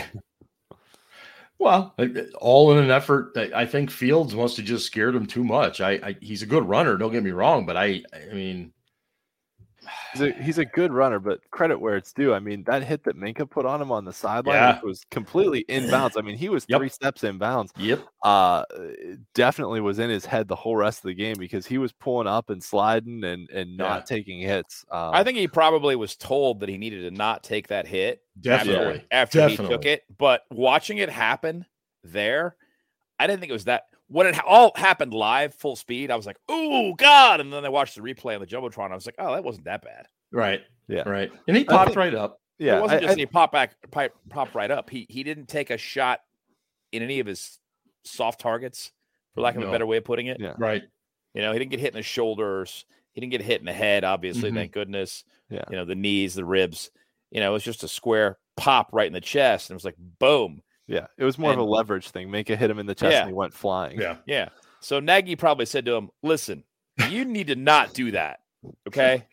[1.60, 1.96] well,
[2.40, 3.34] all in an effort.
[3.34, 5.82] That I think Fields must have just scared him too much.
[5.82, 6.98] I, I he's a good runner.
[6.98, 8.72] Don't get me wrong, but I, I mean,
[10.14, 12.34] He's a, he's a good runner, but credit where it's due.
[12.34, 14.80] I mean, that hit that Minkah put on him on the sideline yeah.
[14.84, 16.14] was completely inbounds.
[16.18, 16.80] I mean, he was yep.
[16.80, 17.70] three steps inbounds.
[17.78, 18.02] Yep.
[18.24, 18.64] Uh,
[19.34, 22.28] definitely was in his head the whole rest of the game because he was pulling
[22.28, 24.16] up and sliding and and not yeah.
[24.18, 24.86] taking hits.
[24.92, 28.22] Um, I think he probably was told that he needed to not take that hit.
[28.40, 29.06] Definitely.
[29.12, 29.66] After, after definitely.
[29.66, 31.66] he took it, but watching it happen
[32.04, 32.56] there,
[33.20, 36.26] I didn't think it was that when it all happened live, full speed, I was
[36.26, 38.92] like, "Oh God!" And then I watched the replay on the jumbotron.
[38.92, 40.62] I was like, "Oh, that wasn't that bad." Right.
[40.88, 41.08] Yeah.
[41.08, 41.32] Right.
[41.48, 42.42] And he popped think, right up.
[42.58, 42.78] Yeah.
[42.78, 44.90] It wasn't just I, he popped back, pop, pop right up.
[44.90, 46.22] He he didn't take a shot
[46.92, 47.60] in any of his
[48.04, 48.92] soft targets,
[49.34, 49.68] for lack of no.
[49.68, 50.40] a better way of putting it.
[50.40, 50.54] Yeah.
[50.58, 50.84] Right.
[51.34, 52.86] You know, he didn't get hit in the shoulders.
[53.14, 54.04] He didn't get hit in the head.
[54.04, 54.58] Obviously, mm-hmm.
[54.58, 55.24] thank goodness.
[55.50, 55.66] Yeah.
[55.70, 56.92] You know, the knees, the ribs.
[57.32, 59.86] You know, it was just a square pop right in the chest, and it was
[59.86, 60.62] like boom.
[60.88, 62.32] Yeah, it was more and, of a leverage thing.
[62.32, 63.22] Make a hit him in the chest, yeah.
[63.22, 64.00] and he went flying.
[64.00, 64.50] Yeah, yeah.
[64.80, 66.64] So Nagy probably said to him, "Listen,
[67.10, 68.40] you need to not do that,
[68.88, 69.26] okay?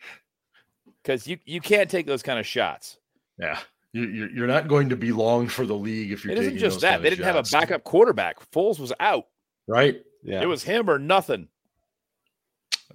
[1.01, 2.97] Because you you can't take those kind of shots."
[3.39, 3.57] Yeah,
[3.93, 6.33] you, you're not going to be long for the league if you're.
[6.33, 7.51] It isn't just that they didn't shots.
[7.51, 8.37] have a backup quarterback.
[8.51, 9.27] Foles was out.
[9.67, 10.01] Right.
[10.23, 10.41] Yeah.
[10.41, 11.47] It was him or nothing.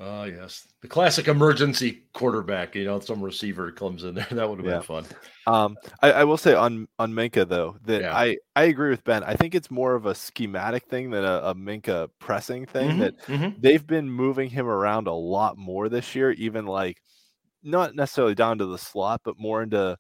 [0.03, 0.67] Oh, uh, yes.
[0.81, 4.27] The classic emergency quarterback, you know, some receiver comes in there.
[4.31, 4.79] That would have yeah.
[4.79, 5.05] been fun.
[5.47, 8.17] Um, I, I, will say on on Minkah though that yeah.
[8.17, 9.23] I I agree with Ben.
[9.25, 12.91] I think it's more of a schematic thing than a, a Minkah pressing thing.
[12.91, 13.61] Mm-hmm, that mm-hmm.
[13.61, 17.03] they've been moving him around a lot more this year, even like
[17.63, 19.99] not necessarily down to the slot, but more into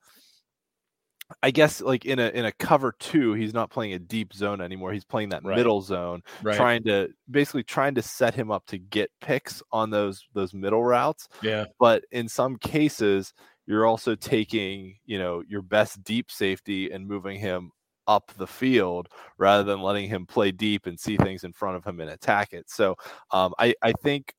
[1.43, 4.61] I guess like in a in a cover two, he's not playing a deep zone
[4.61, 4.93] anymore.
[4.93, 5.57] He's playing that Right.
[5.57, 6.57] middle zone, Right.
[6.57, 10.83] trying to basically trying to set him up to get picks on those those middle
[10.85, 11.29] routes.
[11.43, 11.67] Yeah.
[11.79, 13.33] But in some cases,
[13.67, 17.71] you're also taking you know your best deep safety and moving him
[18.07, 21.85] up the field rather than letting him play deep and see things in front of
[21.85, 22.69] him and attack it.
[22.69, 22.97] So
[23.31, 24.35] um, I I think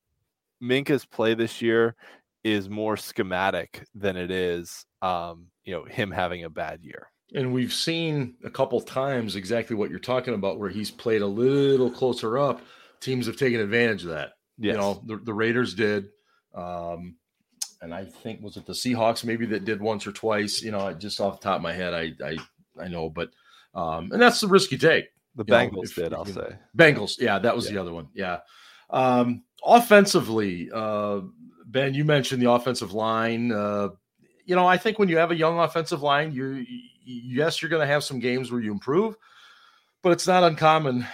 [0.62, 1.96] Minkah's play this year
[2.44, 7.08] is more schematic than it is um, you know him having a bad year.
[7.34, 11.28] And we've seen a couple times exactly what you're talking about, where he's played a
[11.28, 12.62] little closer up.
[13.00, 14.32] Teams have taken advantage of that.
[14.58, 14.74] Yes.
[14.74, 16.10] You know, the, the Raiders did.
[16.54, 17.16] Um,
[17.82, 20.62] and I think was it the Seahawks maybe that did once or twice.
[20.62, 22.38] You know, just off the top of my head, I I
[22.80, 23.30] I know, but
[23.74, 25.06] um, and that's the risk you take.
[25.36, 26.56] the you know, Bengals if- did, I'll say.
[26.78, 27.76] Bengals, yeah, that was Yeah.
[27.76, 28.10] the other one.
[28.14, 28.40] Yeah.
[28.90, 31.22] Um, offensively, uh,
[31.72, 33.52] Ben, you mentioned the offensive line.
[33.52, 33.90] Uh,
[34.46, 36.62] you know, I think when you have a young offensive line, you're
[37.06, 39.16] yes, you're going to have some games where you improve,
[40.02, 41.06] but it's not uncommon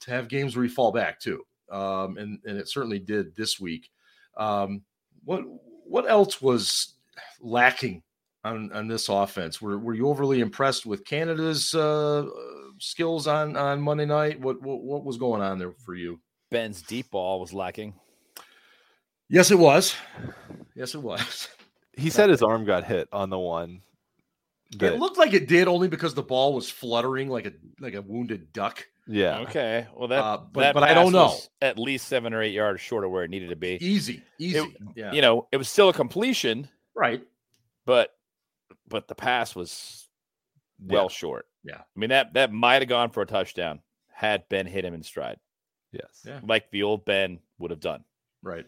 [0.00, 1.44] to have games where you fall back too.
[1.70, 3.88] Um, and and it certainly did this week.
[4.36, 4.82] Um,
[5.24, 5.42] what
[5.84, 6.94] what else was
[7.40, 8.02] lacking
[8.44, 9.62] on on this offense?
[9.62, 12.26] Were were you overly impressed with Canada's uh,
[12.78, 14.40] skills on on Monday night?
[14.40, 16.20] What, what what was going on there for you?
[16.50, 17.94] Ben's deep ball was lacking.
[19.32, 19.96] Yes, it was.
[20.76, 21.48] Yes, it was.
[21.94, 23.82] He said his arm got hit on the one.
[24.78, 27.94] that- It looked like it did only because the ball was fluttering like a like
[27.94, 28.86] a wounded duck.
[29.06, 29.40] yeah.
[29.40, 29.86] Okay.
[29.94, 31.24] Well, that, Uh, but- that but I don't know.
[31.26, 33.76] was At least seven or eight yards short of where it needed to be.
[33.80, 34.74] Easy, easy.
[34.96, 37.22] yeah, You know, it was still a completion, right.
[37.84, 38.14] but
[38.88, 40.08] but the pass was
[40.78, 41.08] well Yeah.
[41.08, 41.46] short.
[41.64, 41.78] Yeah.
[41.80, 45.02] I mean that that might have gone for a touchdown had Ben hit him in
[45.02, 45.38] stride,
[45.90, 46.22] Yes.
[46.26, 46.40] Yeah.
[46.42, 48.04] like the old Ben would have done.
[48.42, 48.66] Right.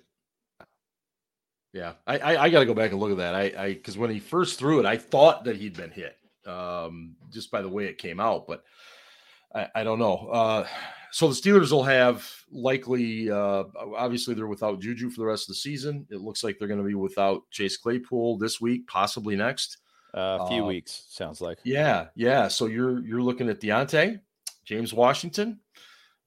[1.74, 3.34] Yeah, I I, I got to go back and look at that.
[3.34, 7.16] I I because when he first threw it, I thought that he'd been hit, um,
[7.30, 8.46] just by the way it came out.
[8.46, 8.62] But
[9.54, 10.28] I, I don't know.
[10.28, 10.66] Uh,
[11.10, 13.64] so the Steelers will have likely, uh,
[13.96, 16.06] obviously they're without Juju for the rest of the season.
[16.10, 19.78] It looks like they're going to be without Chase Claypool this week, possibly next.
[20.12, 21.58] Uh, a few Uh, weeks sounds like.
[21.64, 22.46] Yeah, yeah.
[22.48, 24.20] So you're you're looking at Diontae,
[24.64, 25.58] James Washington,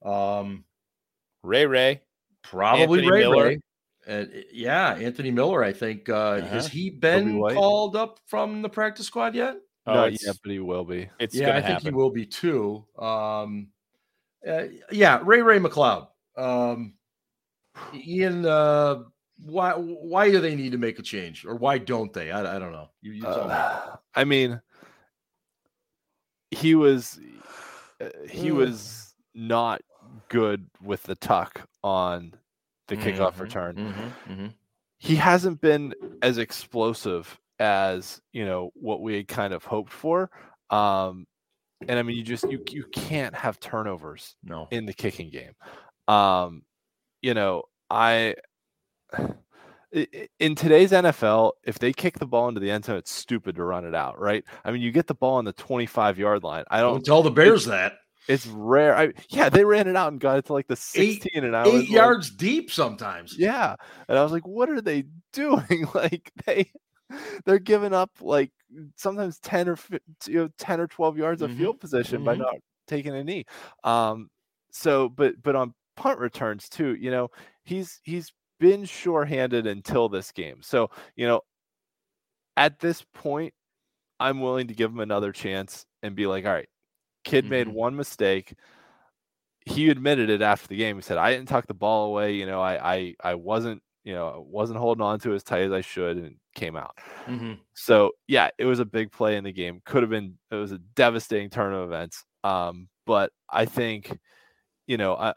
[0.04, 0.64] um,
[1.42, 2.02] Ray Ray.
[2.42, 3.44] probably Anthony Ray Miller.
[3.44, 3.60] Ray.
[4.08, 5.62] And yeah, Anthony Miller.
[5.62, 6.68] I think uh, has Uh-huh.
[6.72, 9.56] he been called up from the practice squad yet?
[9.86, 11.10] Oh, Not it's, yet, but he will be.
[11.18, 12.86] it's yeah, gonna I think he will be too.
[12.98, 13.68] Um,
[14.46, 16.08] uh, yeah, Ray Ray McCloud.
[16.36, 16.94] Um,
[17.94, 19.02] Ian, uh,
[19.44, 22.30] why why do they need to make a change, or why don't they?
[22.30, 22.88] I, I don't know.
[23.02, 23.52] You, you tell me.
[23.52, 24.60] Uh, I mean,
[26.50, 27.20] he was
[28.00, 28.56] uh, he Mm.
[28.56, 29.82] was not
[30.28, 32.34] good with the tuck on
[32.88, 33.76] the kickoff Mhm, return.
[33.76, 34.54] mhm, mhm.
[34.98, 40.30] He hasn't been as explosive as you know what we had kind of hoped for.
[40.70, 41.26] Um,
[41.86, 44.66] and I mean, you just you you can't have turnovers No.
[44.70, 45.52] in the kicking game.
[46.08, 46.62] Um,
[47.22, 48.34] you know, I
[49.18, 49.28] i-
[49.94, 53.56] i- in today's NFL, if they kick the ball into the end zone, it's stupid
[53.56, 54.44] to run it out, right?
[54.64, 56.64] I mean, you get the ball on the 25 yard line.
[56.70, 57.04] I Don't don't.
[57.04, 57.94] tell the Bears that.
[58.28, 58.96] It's rare.
[58.96, 61.66] I yeah, they ran it out and got it to like the 16, and I
[61.68, 63.38] was Eight like, yards deep sometimes.
[63.38, 63.76] yeah,
[64.08, 65.86] and I was like, what are they doing?
[65.94, 66.70] like they
[67.44, 68.52] they're giving up like
[68.96, 69.76] sometimes 10 or
[70.26, 72.38] you know 10 or 12 yards of Mhm, field position by mhm.
[72.38, 72.54] not
[72.86, 73.44] taking a knee.
[73.84, 74.28] Um
[74.72, 77.28] so but but on punt returns too, you know,
[77.64, 80.62] he's he's been sure-handed until this game.
[80.62, 81.40] So, you know,
[82.56, 83.54] at this point
[84.20, 86.68] I'm willing to give him another chance and be like, all right,
[87.24, 87.68] kid made Mhm.
[87.68, 88.54] one mistake.
[89.66, 90.96] He admitted it after the game.
[90.96, 92.34] He said, I didn't tuck the ball away.
[92.34, 95.62] You know, I I I wasn't, you know, wasn't holding on to it as tight
[95.62, 96.96] as I should and came out.
[97.26, 97.66] Mhm.
[97.74, 99.82] So yeah, it was a big play in the game.
[99.84, 102.24] Could have been it was a devastating turn of events.
[102.44, 104.18] Um, but I think,
[104.86, 105.34] you know, I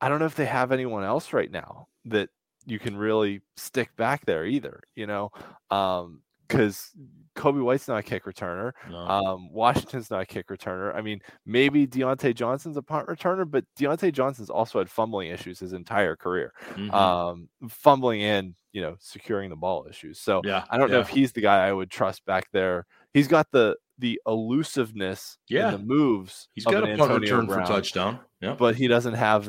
[0.00, 2.30] I don't know if they have anyone else right now that
[2.66, 5.30] you can really stick back there either, you know.
[5.70, 6.90] Um, because
[7.34, 8.72] Kobe White's not a kick returner.
[8.90, 8.96] No.
[8.98, 10.94] Um, Washington's not a kick returner.
[10.94, 15.58] I mean, maybe Diontae Johnson's a punt returner, but Diontae Johnson's also had fumbling issues
[15.58, 16.52] his entire career.
[16.74, 16.92] Mhm.
[16.92, 20.20] Um, fumbling and you know securing the ball issues.
[20.20, 22.86] So yeah, I don't know if he's the guy I would trust back there.
[23.12, 25.66] He's got the the elusiveness, Yeah.
[25.72, 26.48] in the moves.
[26.52, 28.18] He's got a punt Antonio return for touchdown.
[28.40, 29.48] Yeah, but he doesn't have.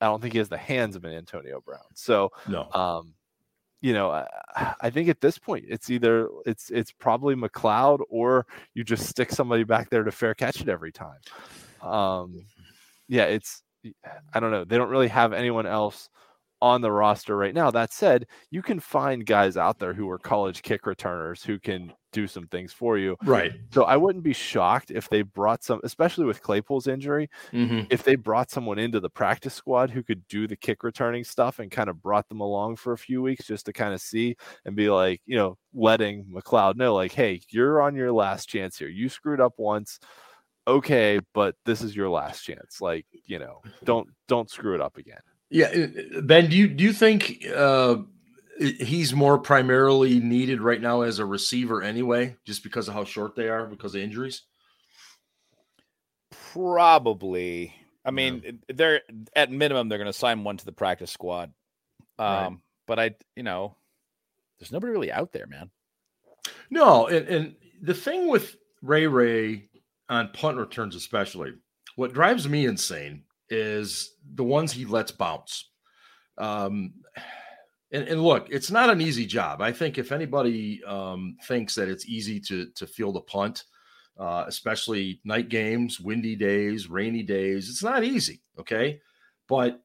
[0.00, 1.84] I don't think he has the hands of an Antonio Brown.
[1.94, 2.68] So no.
[2.72, 3.14] um,
[3.84, 4.26] you know, I,
[4.80, 9.30] I think at this point it's either it's it's probably McCloud or you just stick
[9.30, 11.18] somebody back there to fair catch it every time.
[11.82, 12.46] Um,
[13.08, 13.62] yeah, it's
[14.32, 14.64] I don't know.
[14.64, 16.08] They don't really have anyone else
[16.62, 17.70] on the roster right now.
[17.70, 21.92] That said, you can find guys out there who are college kick returners who can
[22.14, 23.16] do some things for you.
[23.24, 23.52] Right.
[23.72, 27.80] So I wouldn't be shocked if they brought some, especially with Claypool's injury, Mm-hmm.
[27.90, 31.58] if they brought someone into the practice squad who could do the kick returning stuff
[31.58, 34.36] and kind of brought them along for a few weeks just to kind of see
[34.64, 38.78] and be like, you know, letting McCloud know, like, hey, you're on your last chance
[38.78, 38.88] here.
[38.88, 39.98] You screwed up once.
[40.66, 42.80] Okay, but this is your last chance.
[42.80, 45.20] Like, you know, don't don't screw it up again.
[45.50, 47.96] Yeah, uh, Ben, do you do you think uh,
[48.58, 53.34] he's more primarily needed right now as a receiver anyway, just because of how short
[53.34, 54.42] they are because of injuries?
[56.52, 57.74] Probably.
[58.04, 59.00] I mean, they're
[59.34, 61.52] at minimum they're going to sign one to the practice squad.
[62.18, 62.52] Um, Right.
[62.86, 63.76] but I, you know,
[64.58, 65.70] there's nobody really out there, man.
[66.70, 69.68] No, and, and the thing with Ray Ray
[70.08, 71.54] on punt returns, especially,
[71.96, 75.70] what drives me insane is the ones he lets bounce.
[76.38, 76.94] Um,
[77.94, 79.62] and, and look, it's not an easy job.
[79.62, 83.64] I think if anybody um, thinks that it's easy to to field a punt,
[84.18, 88.42] uh, especially night games, windy days, rainy days, it's not easy.
[88.58, 89.00] Okay,
[89.48, 89.80] but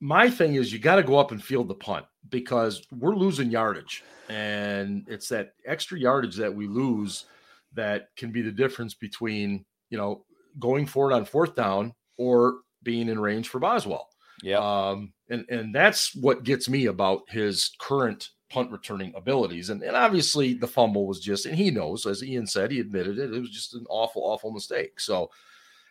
[0.00, 3.50] my thing is you got to go up and field the punt because we're losing
[3.50, 7.26] yardage and it's that extra yardage that we lose
[7.72, 10.24] that can be the difference between you know
[10.58, 14.08] going for it on fourth down or being in range for Boswell.
[14.42, 14.58] Yeah.
[14.58, 19.70] Um, and and that's what gets me about his current punt returning abilities.
[19.70, 23.18] And and obviously the fumble was just, and he knows, as Ian said, he admitted
[23.18, 23.32] it.
[23.32, 25.00] It was just an awful, awful mistake.
[25.00, 25.30] So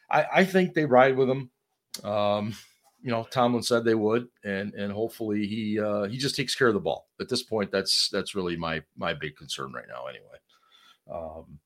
[0.09, 1.49] I, I think they ride with him.
[2.03, 2.55] Um,
[3.01, 6.67] you know, Tomlin said they would, and and hopefully he uh, he just takes care
[6.67, 7.07] of the ball.
[7.19, 10.05] At this point, that's that's really my my big concern right now.
[10.05, 10.37] Anyway,
[11.11, 11.59] um,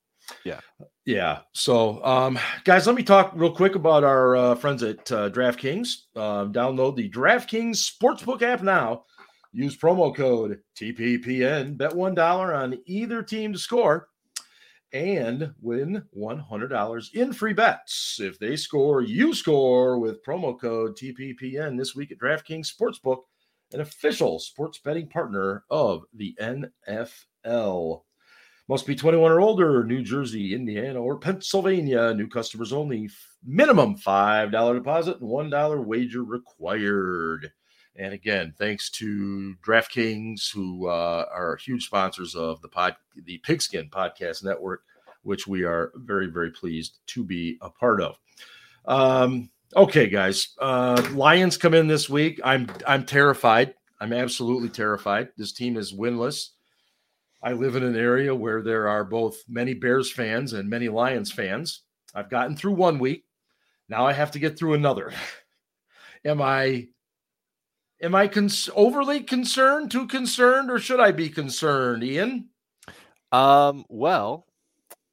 [0.43, 0.59] Yeah.
[1.05, 1.39] yeah.
[1.53, 5.89] So, um, guys, let me talk real quick about our uh, friends at uh, DraftKings.
[6.15, 9.03] Uh, download the DraftKings Sportsbook app now.
[9.51, 11.77] Use promo code TPPN.
[11.77, 14.09] Bet one dollar on either team to score,
[14.91, 18.19] and win one hundred dollars in free bets.
[18.19, 23.21] If they score, you score with promo code TPPN this week at DraftKings Sportsbook,
[23.71, 28.01] an official sports betting partner of the NFL.
[28.67, 32.13] Must be 21 or older, New Jersey, Indiana, or Pennsylvania.
[32.15, 33.09] New customers only.
[33.43, 37.51] Minimum $5 deposit and $1 wager required.
[37.95, 43.89] And again, thanks to DraftKings, who uh, are huge sponsors of the pod, the Pigskin
[43.89, 44.81] Podcast Network,
[45.21, 48.19] which we are very, very pleased to be a part of.
[48.85, 52.41] Um, okay, guys, uh, Lions come in this week.
[52.43, 53.75] I'm I'm terrified.
[54.01, 55.29] I'm absolutely terrified.
[55.37, 56.49] This team is winless.
[57.43, 61.31] I live in an area where there are both many Bears fans and many Lions
[61.31, 61.83] fans.
[62.13, 63.25] I've gotten through one week.
[63.89, 65.13] Now I have to get through another.
[66.25, 66.87] am I
[68.01, 72.49] am I cons- overly concerned, too concerned, or should I be concerned, Ian?
[73.31, 74.47] Um, well,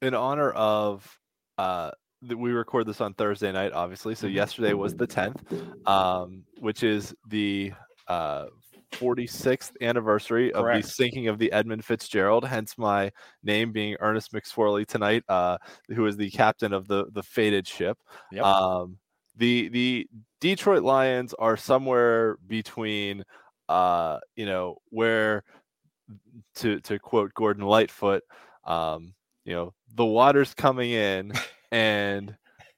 [0.01, 1.19] in honor of
[1.57, 1.91] uh
[2.35, 4.15] we record this on Thursday night, obviously.
[4.15, 5.41] So yesterday was the 10th,
[5.87, 7.73] um, which is the
[8.07, 8.45] uh
[8.93, 10.85] 46th anniversary of Correct.
[10.85, 13.11] the sinking of the Edmund Fitzgerald, hence my
[13.43, 15.57] name being Ernest McSorley tonight, uh,
[15.89, 17.97] who is the captain of the the fated ship.
[18.31, 18.43] Yep.
[18.43, 18.97] Um,
[19.35, 20.07] the the
[20.41, 23.23] Detroit Lions are somewhere between,
[23.69, 25.43] uh, you know, where
[26.55, 28.23] to to quote Gordon Lightfoot,
[28.65, 29.13] um,
[29.45, 31.31] you know, the water's coming in
[31.71, 32.35] and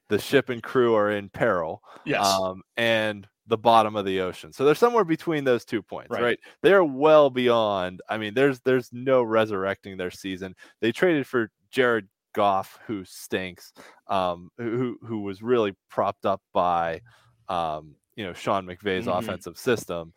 [0.08, 2.24] the ship and crew are in peril Yes.
[2.24, 4.52] um, and the bottom of the ocean.
[4.52, 6.22] So they're somewhere between those two points, Right.
[6.22, 6.38] right.
[6.62, 8.02] They're well beyond.
[8.08, 10.54] I mean, there's there's no resurrecting their season.
[10.80, 13.72] They traded for Jared Goff, who stinks,
[14.08, 17.00] um, who who was really propped up by,
[17.48, 19.18] um, you know, Sean McVay's Mhm.
[19.18, 20.12] offensive system.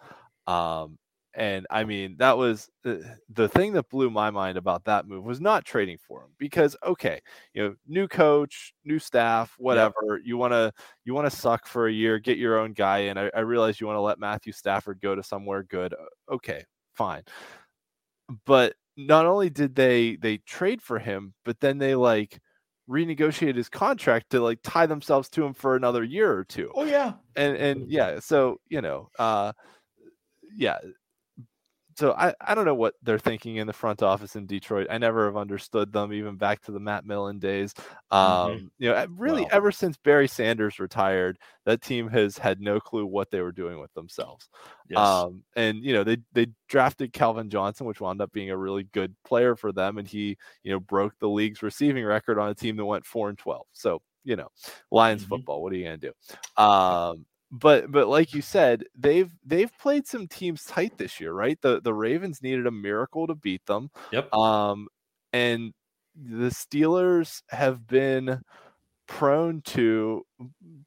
[0.47, 0.97] Um,
[1.35, 2.95] and I mean, that was uh,
[3.29, 6.75] the thing that blew my mind about that move was not trading for him because
[6.83, 7.21] okay,
[7.53, 10.19] you know, new coach, new staff, whatever.
[10.23, 10.73] You want to
[11.05, 13.17] you want to suck for a year, get your own guy in.
[13.17, 15.93] I, I realize you want to let Matthew Stafford go to somewhere good.
[16.31, 16.65] Okay,
[16.95, 17.23] fine.
[18.45, 22.39] But not only did they they trade for him, but then they like
[22.89, 26.85] renegotiated his contract to like tie themselves to him for another year or two oh
[26.85, 27.13] yeah.
[27.35, 29.53] and and yeah so you know uh
[30.55, 30.79] yeah
[31.99, 34.87] so I, I don't know what they're thinking in the front office in Detroit.
[34.89, 37.73] I never have understood them, even back to the Matt Millen days.
[38.11, 39.51] Um, You know, really, Wow.
[39.51, 43.79] ever since Barry Sanders retired, that team has had no clue what they were doing
[43.79, 44.49] with themselves.
[44.89, 45.25] Yes.
[45.25, 48.83] Um, and you know, they they drafted Calvin Johnson, which wound up being a really
[48.85, 52.55] good player for them, and he you know broke the league's receiving record on a
[52.55, 53.67] team that went four and twelve.
[53.73, 54.49] So you know,
[54.91, 55.23] Lions Mhm.
[55.23, 55.61] football.
[55.63, 56.13] What are you gonna do?
[56.57, 61.59] Um, but but like you said, they've they've played some teams tight this year, right?
[61.61, 63.89] The the Ravens needed a miracle to beat them.
[64.11, 64.33] Yep.
[64.33, 64.87] Um,
[65.33, 65.73] and
[66.15, 68.41] the Steelers have been
[69.07, 70.23] prone to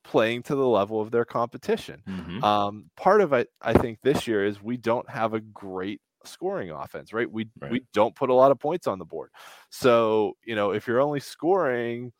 [0.04, 2.04] playing to the level of their competition.
[2.06, 2.42] Mhm.
[2.42, 6.70] Um, part of it, I think, this year is we don't have a great scoring
[6.70, 7.30] offense, right?
[7.30, 7.76] We Right.
[7.76, 9.30] we don't put a lot of points on the board.
[9.70, 12.12] So, you know, if you're only scoring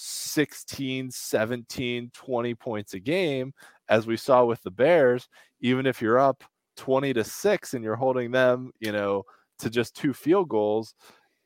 [0.00, 3.52] 16, 17, 20 points a game,
[3.88, 5.28] as we saw with the Bears,
[5.60, 6.44] even if you're up
[6.76, 9.24] 20 to 6 and you're holding them, you know,
[9.58, 10.94] to just two field goals,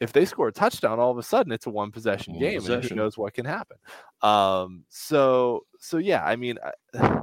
[0.00, 2.56] if they score a touchdown, all of a sudden it's a one possession One game,
[2.56, 2.90] and possession.
[2.98, 3.78] who knows what can happen.
[4.20, 6.58] Um, so so yeah, I mean,
[6.92, 7.22] I-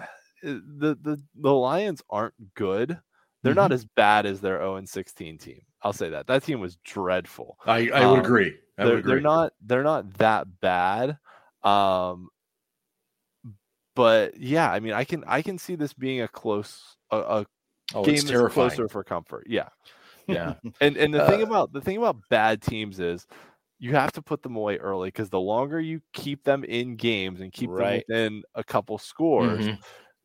[0.42, 2.98] the the the Lions aren't good.
[3.42, 5.62] They're not as bad as their 0 and 16 team.
[5.82, 6.26] I'll say that.
[6.26, 7.58] That team was dreadful.
[7.66, 8.58] I, I would Um, agree.
[8.78, 9.06] I they're, would agree.
[9.06, 11.18] they're not they're not that bad.
[11.62, 12.28] Um
[13.94, 17.46] but yeah, I mean I can I can see this being a close a, a
[17.94, 19.46] oh, game that's closer for comfort.
[19.48, 19.68] Yeah.
[20.26, 20.54] Yeah.
[20.80, 23.26] And and the thing Uh, about the thing about bad teams is
[23.80, 27.40] you have to put them away early because the longer you keep them in games
[27.42, 27.78] and keep Right.
[27.78, 29.82] them within a couple scores, Mhm.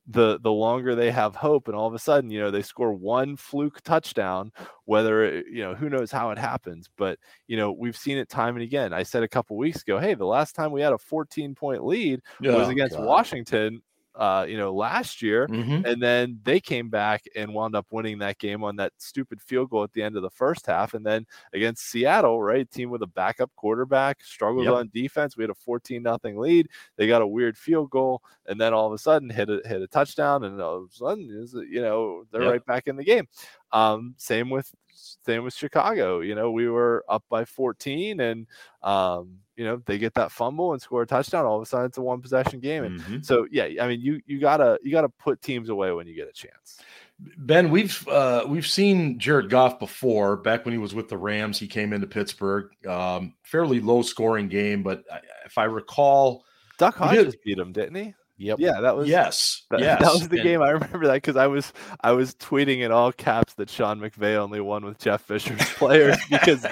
[0.08, 2.94] The the longer they have hope and all of a sudden you know they score
[2.94, 4.52] one fluke touchdown
[4.86, 8.30] whether it, you know who knows how it happens but you know we've seen it
[8.30, 10.94] time and again i said a couple weeks ago hey the last time we had
[10.94, 13.06] a 14 point lead was Oh, against God.
[13.06, 13.82] washington
[14.18, 15.86] uh you know last year Mhm.
[15.86, 19.70] and then they came back and wound up winning that game on that stupid field
[19.70, 20.94] goal at the end of the first half.
[20.94, 24.74] And then against Seattle, right, team with a backup quarterback, struggled Yep.
[24.74, 25.36] on defense.
[25.38, 26.68] We had a 14 nothing lead.
[26.98, 29.82] They got a weird field goal, and then all of a sudden hit a hit
[29.82, 32.52] a touchdown, and all of a sudden is you know they're Yep.
[32.52, 33.28] right back in the game.
[33.72, 36.20] Um, same with same with Chicago.
[36.22, 38.48] You know, we were up by 14, and
[38.84, 41.46] um, you know they get that fumble and score a touchdown.
[41.46, 43.26] All of a sudden, it's a one possession game, and Mhm.
[43.26, 46.28] so yeah, I mean you you gotta you gotta put teams away when you get
[46.28, 46.80] a chance.
[47.20, 50.36] Ben, we've uh, we've seen Jared Goff before.
[50.36, 52.66] Back when he was with the Rams, he came into Pittsburgh.
[52.86, 55.06] Um, fairly low scoring game, but
[55.46, 56.44] if I recall,
[56.78, 56.96] Duck.
[56.96, 58.14] Hodges beat him, didn't he?
[58.38, 58.60] Yep.
[58.60, 60.62] Yeah, that was yes, That, yes, that was the and- game.
[60.62, 61.72] I remember that because I was
[62.02, 66.18] I was tweeting in all caps that Sean McVay only won with Jeff Fisher's players
[66.30, 66.66] because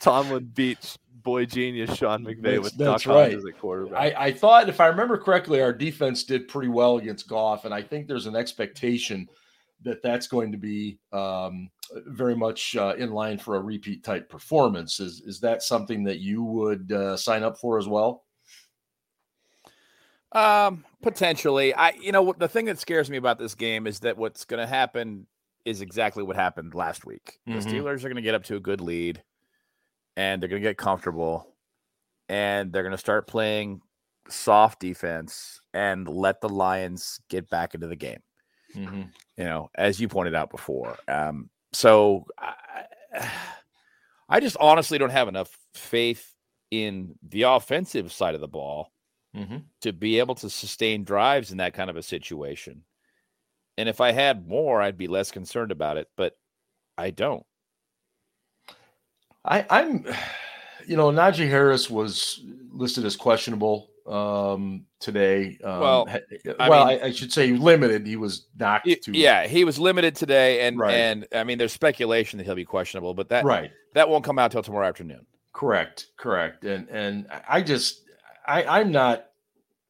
[0.00, 3.32] Tomlin beat boy genius Sean McVay That's- with that's Duck right.
[3.32, 3.98] Hodges at quarterback.
[4.16, 7.72] I, I thought, if I remember correctly, our defense did pretty well against Goff, and
[7.72, 9.28] I think there's an expectation
[9.82, 11.68] that that's going to be um,
[12.06, 15.00] very much uh, in line for a repeat type performance.
[15.00, 18.23] Is is that something that you would uh, sign up for as well?
[20.34, 21.72] Um, potentially.
[21.74, 24.60] I you know the thing that scares me about this game is that what's going
[24.60, 25.26] to happen
[25.64, 27.38] is exactly what happened last week.
[27.48, 27.62] Mhm.
[27.62, 29.22] The Steelers are going to get up to a good lead
[30.16, 31.54] and they're going to get comfortable
[32.28, 33.80] and they're going to start playing
[34.28, 38.20] soft defense and let the Lions get back into the game.
[39.36, 40.96] you know, as you pointed out before.
[41.06, 43.28] Um, so I,
[44.28, 46.34] I just honestly don't have enough faith
[46.70, 48.90] in the offensive side of the ball
[49.34, 49.56] Mm-hmm.
[49.80, 52.84] to be able to sustain drives in that kind of a situation.
[53.76, 56.36] And if I had more, I'd be less concerned about it, but
[56.96, 57.44] I don't.
[59.44, 60.06] I, I'm,
[60.86, 65.58] you know, Najee Harris was listed as questionable um, today.
[65.64, 66.08] Um, Well,
[66.58, 68.06] I well, mean- I, I should say limited.
[68.06, 70.94] He was knocked to Yeah, he was limited today, and Right.
[70.94, 73.70] and I mean, there's speculation that he'll be questionable, but that right.
[73.94, 75.26] that won't come out till tomorrow afternoon.
[75.52, 78.02] Correct, correct, and and I just
[78.46, 79.26] I I'm not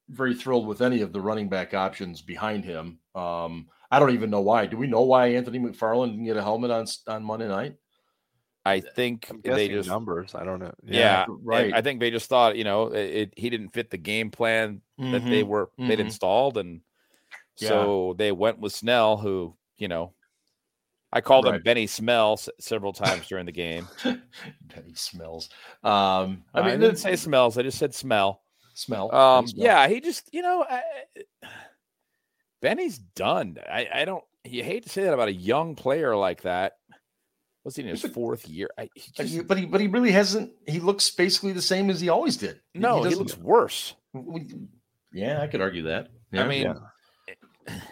[0.09, 3.00] very thrilled with any of the running back options behind him.
[3.14, 4.66] Um, I don't even know why.
[4.66, 7.76] Do we know why Anthony McFarland didn't get a helmet on on Monday night?
[8.64, 10.34] I think they just numbers.
[10.34, 10.74] I don't know.
[10.86, 11.74] yeah, right.
[11.74, 14.82] I think they just thought you know it, it, he didn't fit the game plan
[15.11, 16.00] that they Mhm, were they'd mhm.
[16.00, 16.82] installed, and
[17.61, 17.90] Yeah.
[17.90, 20.14] so they went with Snell, who you know,
[21.12, 23.90] I called him Benny Smell several times during the game.
[24.62, 25.50] Benny smells.
[25.84, 28.43] Um, I, I didn't say smells; I just said smell.
[28.74, 29.14] Smell.
[29.14, 29.64] Um, smell.
[29.64, 30.82] yeah, he just you know, I,
[32.60, 33.58] Benny's done.
[33.66, 34.24] I, I don't.
[34.44, 36.74] You hate to say that about a young player like that.
[37.64, 38.68] Was he in his He's a- fourth year?
[38.76, 40.52] I, he But just- he, but he but he really hasn't.
[40.66, 42.60] He looks basically the same as he always did.
[42.74, 43.94] no, he, doesn't- looks worse.
[45.12, 46.08] Yeah, I could argue that.
[46.32, 46.46] I Yeah.
[46.46, 46.74] mean,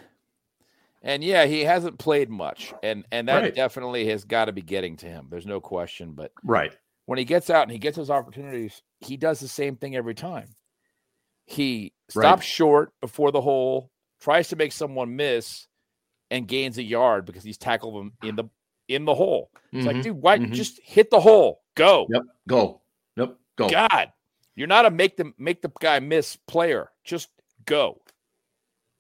[1.03, 3.55] and yeah, he hasn't played much, and and that Right.
[3.55, 5.29] definitely has got to be getting to him.
[5.31, 6.13] There's no question.
[6.13, 6.77] But right.
[7.07, 10.15] when he gets out and he gets those opportunities, he does the same thing every
[10.15, 10.49] time.
[11.47, 12.23] He Right.
[12.23, 13.91] stops short before the hole,
[14.21, 15.67] tries to make someone miss,
[16.31, 18.45] and gains a yard because he's tackled them in the
[18.89, 19.51] in the hole.
[19.73, 20.03] It's like, Mhm.
[20.03, 20.53] dude, why mhm.
[20.53, 21.63] just hit the hole?
[21.77, 22.07] Go.
[22.11, 22.23] Yep.
[22.49, 22.83] Go.
[23.17, 23.37] Yep.
[23.57, 23.69] Go.
[23.69, 24.13] God.
[24.55, 26.91] You're not a make the make the guy miss player.
[27.05, 27.31] Just
[27.65, 28.03] go.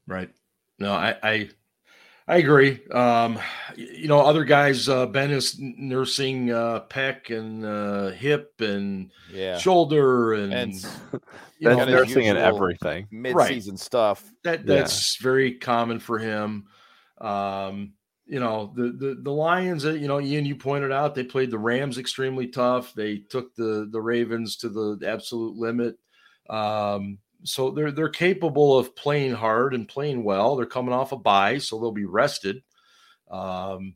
[0.06, 0.30] Right.
[0.78, 1.50] No, I, I
[2.32, 2.80] I agree.
[2.90, 3.38] Um,
[3.76, 9.58] you know, other guys, uh, Ben is nursing uh, pec and uh, hip and Yeah.
[9.58, 10.88] shoulder and, And you
[11.68, 13.06] That's know, nursing and everything.
[13.10, 14.24] Mid-season stuff.
[14.44, 14.76] that Yeah.
[14.76, 16.68] that's very common for him.
[17.20, 17.92] Um,
[18.24, 21.50] you know, the the the Lions, uh, you know, Ian, you pointed out they played
[21.50, 22.94] the Rams extremely tough.
[22.94, 25.98] They took the the Ravens to the absolute limit.
[26.48, 30.56] Um, so they're they're capable of playing hard and playing well.
[30.56, 32.62] They're coming off a bye, so they'll be rested.
[33.30, 33.94] Um,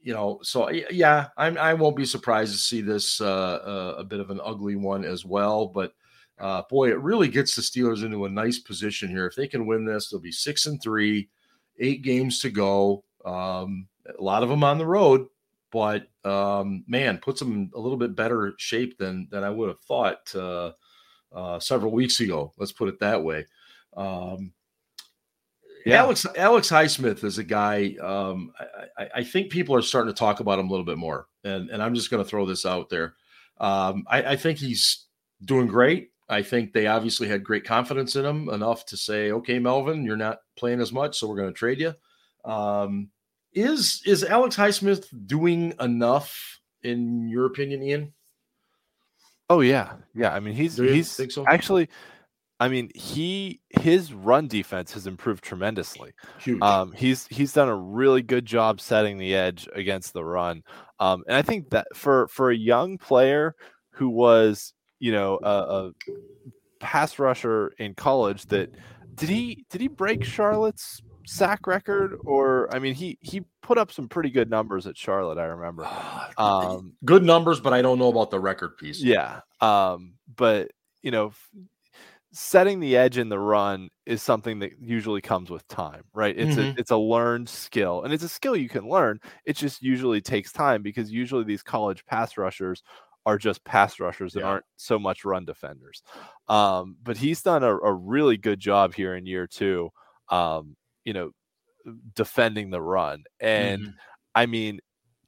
[0.00, 4.04] you know, so yeah, I'm I won't be surprised to see this uh, uh, a
[4.04, 5.66] bit of an ugly one as well.
[5.66, 5.94] But
[6.38, 9.26] uh, boy, it really gets the Steelers into a nice position here.
[9.26, 11.28] If they can win this, they'll be six and three,
[11.78, 13.04] eight games to go.
[13.24, 15.26] Um, a lot of them on the road,
[15.70, 19.68] but um, man, puts them in a little bit better shape than than I would
[19.68, 20.72] have thought uh,
[21.34, 22.52] uh, several weeks ago.
[22.56, 23.46] Let's put it that way.
[23.96, 24.52] Um,
[25.86, 26.02] Yeah.
[26.02, 27.96] Alex Alex Highsmith is a guy.
[28.00, 28.64] Um, I,
[29.02, 31.68] I, I think people are starting to talk about him a little bit more, and
[31.68, 33.14] and I'm just going to throw this out there.
[33.60, 35.06] Um, I, I think he's
[35.44, 36.10] doing great.
[36.26, 40.16] I think they obviously had great confidence in him enough to say, "Okay, Melvin, you're
[40.16, 41.92] not playing as much, so we're going to trade you."
[42.50, 43.10] Um,
[43.52, 48.12] is is Alex Highsmith doing enough in your opinion, Ian?
[49.50, 50.32] Oh yeah, yeah.
[50.32, 51.44] I mean, he's he's so?
[51.48, 51.88] actually.
[52.60, 56.12] I mean, he his run defense has improved tremendously.
[56.38, 56.62] Huge.
[56.62, 60.62] Um, he's he's done a really good job setting the edge against the run,
[61.00, 63.54] um, and I think that for for a young player
[63.90, 65.90] who was you know a, a
[66.80, 68.70] pass rusher in college, that
[69.14, 73.90] did he did he break Charlotte's sack record or I mean he he put up
[73.90, 75.38] some pretty good numbers at Charlotte.
[75.38, 75.84] I remember.
[76.36, 79.00] Um, Good numbers, but I don't know about the record piece.
[79.00, 79.40] yeah.
[79.60, 80.70] Um, but
[81.02, 81.32] you know,
[82.32, 86.36] setting the edge in the run is something that usually comes with time, right?
[86.36, 86.76] It's Mhm.
[86.76, 89.20] a it's a learned skill, and it's a skill you can learn.
[89.44, 92.82] It just usually takes time because usually these college pass rushers
[93.26, 94.48] are just pass rushers that Yeah.
[94.48, 96.02] aren't so much run defenders.
[96.48, 99.90] Um, but he's done a, a really good job here in year two.
[100.28, 101.30] Um, you know,
[102.14, 103.94] defending the run, and Mhm.
[104.34, 104.80] I mean,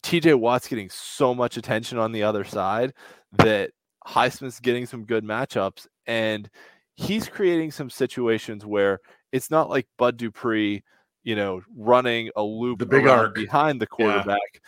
[0.03, 2.95] TJ Watt's getting so much attention on the other side
[3.33, 3.70] that
[4.07, 6.49] Highsmith's getting some good matchups and
[6.95, 9.01] he's creating some situations where
[9.33, 10.83] it's not like Bud Dupree,
[11.24, 13.35] you know, running a loop The big arc.
[13.35, 14.22] behind the Yeah.
[14.22, 14.62] quarterback.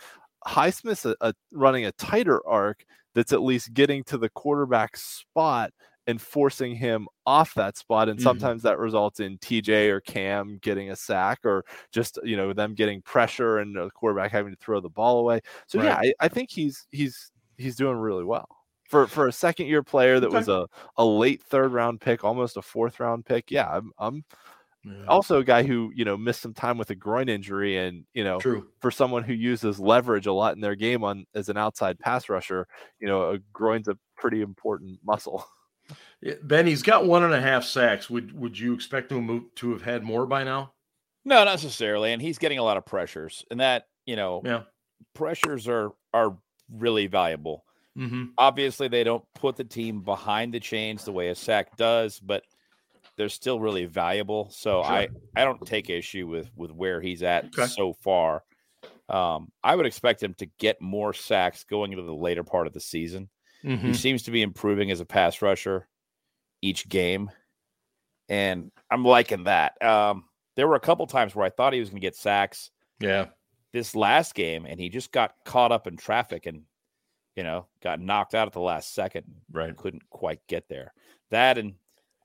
[0.45, 2.85] Highsmith's a, a, running a tighter arc
[3.15, 5.71] that's at least getting to the quarterback spot
[6.09, 8.09] and forcing him off that spot.
[8.09, 8.19] And Mhm.
[8.21, 12.73] sometimes that results in TJ or Cam getting a sack or just, you know, them
[12.75, 15.41] getting pressure and the quarterback having to throw the ball away.
[15.67, 18.47] So yeah, I, I think he's he's he's doing really well.
[18.89, 20.43] For for a second year player that Okay.
[20.43, 23.51] was a, a late third round pick, almost a fourth round pick.
[23.51, 24.23] Yeah, I'm I'm
[24.83, 25.09] Yeah.
[25.09, 28.23] also a guy who, you know, missed some time with a groin injury and, you
[28.23, 28.71] know, True.
[28.81, 32.29] for someone who uses leverage a lot in their game on as an outside pass
[32.29, 32.67] rusher,
[32.99, 35.45] you know, a groin's a pretty important muscle.
[36.43, 38.09] Ben, he's got one and a half sacks.
[38.09, 40.73] Would would you expect him to have had more by now?
[41.25, 42.13] No, not necessarily.
[42.13, 44.63] And he's getting a lot of pressures, and that you know Yeah.
[45.13, 46.37] pressures are are
[46.71, 47.65] really valuable.
[47.97, 48.25] Mm-hmm.
[48.37, 52.43] Obviously, they don't put the team behind the chains the way a sack does, but
[53.17, 54.49] they're still really valuable.
[54.51, 54.91] So Sure.
[54.91, 57.65] I I don't take issue with with where he's at Okay.
[57.67, 58.43] so far.
[59.09, 62.73] Um, I would expect him to get more sacks going into the later part of
[62.73, 63.29] the season.
[63.63, 63.87] Mm-hmm.
[63.87, 65.87] He seems to be improving as a pass rusher
[66.61, 67.29] each game,
[68.27, 69.81] and I'm liking that.
[69.83, 72.71] Um, there were a couple times where I thought he was going to get sacks
[72.99, 73.27] Yeah.
[73.73, 76.63] this last game, and he just got caught up in traffic and
[77.35, 79.25] you know got knocked out at the last second.
[79.51, 79.75] Right.
[79.75, 80.93] couldn't quite get there.
[81.31, 81.75] That and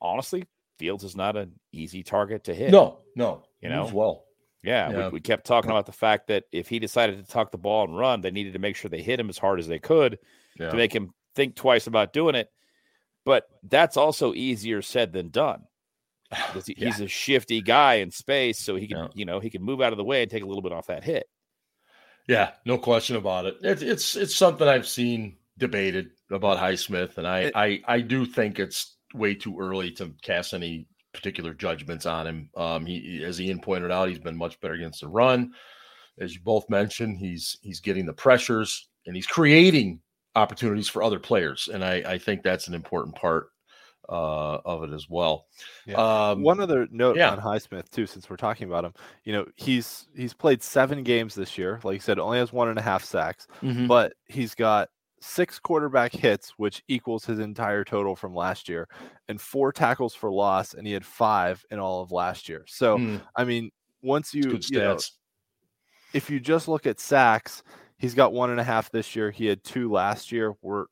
[0.00, 0.44] honestly,
[0.78, 2.70] Fields is not an easy target to hit.
[2.70, 3.44] No, no.
[3.60, 3.88] You know?
[3.92, 4.24] well.
[4.62, 5.04] Yeah, Yeah.
[5.08, 7.84] We, we kept talking about the fact that if he decided to tuck the ball
[7.84, 10.18] and run, they needed to make sure they hit him as hard as they could
[10.58, 10.70] Yeah.
[10.70, 12.50] to make him think twice about doing it.
[13.24, 15.62] But that's also easier said than done.
[16.66, 16.86] he- Yeah.
[16.86, 19.08] He's a shifty guy in space, so he can, Yeah.
[19.14, 20.86] you know, he can move out of the way and take a little bit off
[20.88, 21.28] that hit.
[22.26, 23.56] Yeah, no question about it.
[23.62, 28.24] It's it's it's something I've seen debated about Highsmith, and I It- I I do
[28.24, 32.50] think it's way too early to cast any particular judgments on him.
[32.56, 35.52] Um, he as Ian pointed out, he's been much better against the run.
[36.18, 40.00] As you both mentioned, he's he's getting the pressures and he's creating
[40.34, 43.48] opportunities for other players, and I I think that's an important part
[44.08, 45.46] uh, of it as well.
[45.86, 45.96] Yeah.
[46.30, 47.30] Um, One other note yeah.
[47.30, 48.92] on Highsmith too, since we're talking about him,
[49.24, 51.80] you know, he's he's played seven games this year.
[51.82, 53.88] Like you said, only has one and a half sacks, mhm.
[53.88, 54.88] but he's got
[55.20, 58.88] six quarterback hits, which equals his entire total from last year,
[59.28, 62.64] and four tackles for loss, and he had five in all of last year.
[62.68, 63.70] So, Hmm, I mean,
[64.02, 64.98] once you, good you know,
[66.12, 67.62] if you just look at sacks,
[67.98, 69.30] he's got one and a half this year.
[69.30, 70.54] He had two last year.
[70.62, 70.86] We're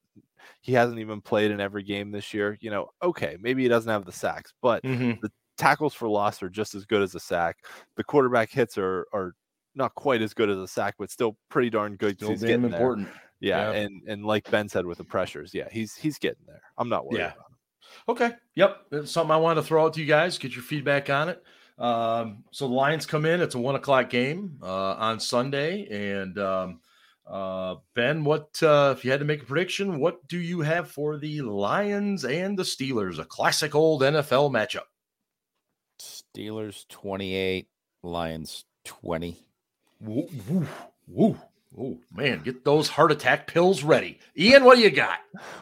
[0.61, 2.57] he hasn't even played in every game this year.
[2.61, 5.19] You know, okay, maybe he doesn't have the sacks, but Mhm.
[5.57, 7.59] tackles for loss are just as good as a sack.
[7.97, 9.35] The quarterback hits are are
[9.75, 12.17] not quite as good as a sack, but still pretty darn good.
[12.17, 12.71] Still damn getting there.
[12.73, 13.09] important.
[13.41, 13.79] Yeah, Yeah.
[13.81, 16.63] and and like Ben said with the pressures, yeah, he's he's getting there.
[16.77, 17.33] I'm not worried Yeah.
[17.33, 17.57] about him.
[18.09, 18.37] Okay.
[18.55, 18.77] Yep.
[18.91, 21.43] That's something I wanted to throw out to you guys, get your feedback on it.
[21.79, 23.41] Um, so the Lions come in.
[23.41, 25.87] It's a one o'clock game uh, on Sunday.
[26.21, 26.81] And um,
[27.33, 29.99] uh, Ben, what uh, if you had to make a prediction?
[29.99, 33.19] What do you have for the Lions and the Steelers?
[33.19, 34.83] A classic old NFL matchup.
[36.01, 37.69] Steelers 28,
[38.03, 39.39] Lions 20.
[40.01, 40.67] Woo, woo,
[41.07, 41.39] woo.
[41.79, 44.19] Oh man, get those heart attack pills ready.
[44.37, 45.21] Ian, what do you got?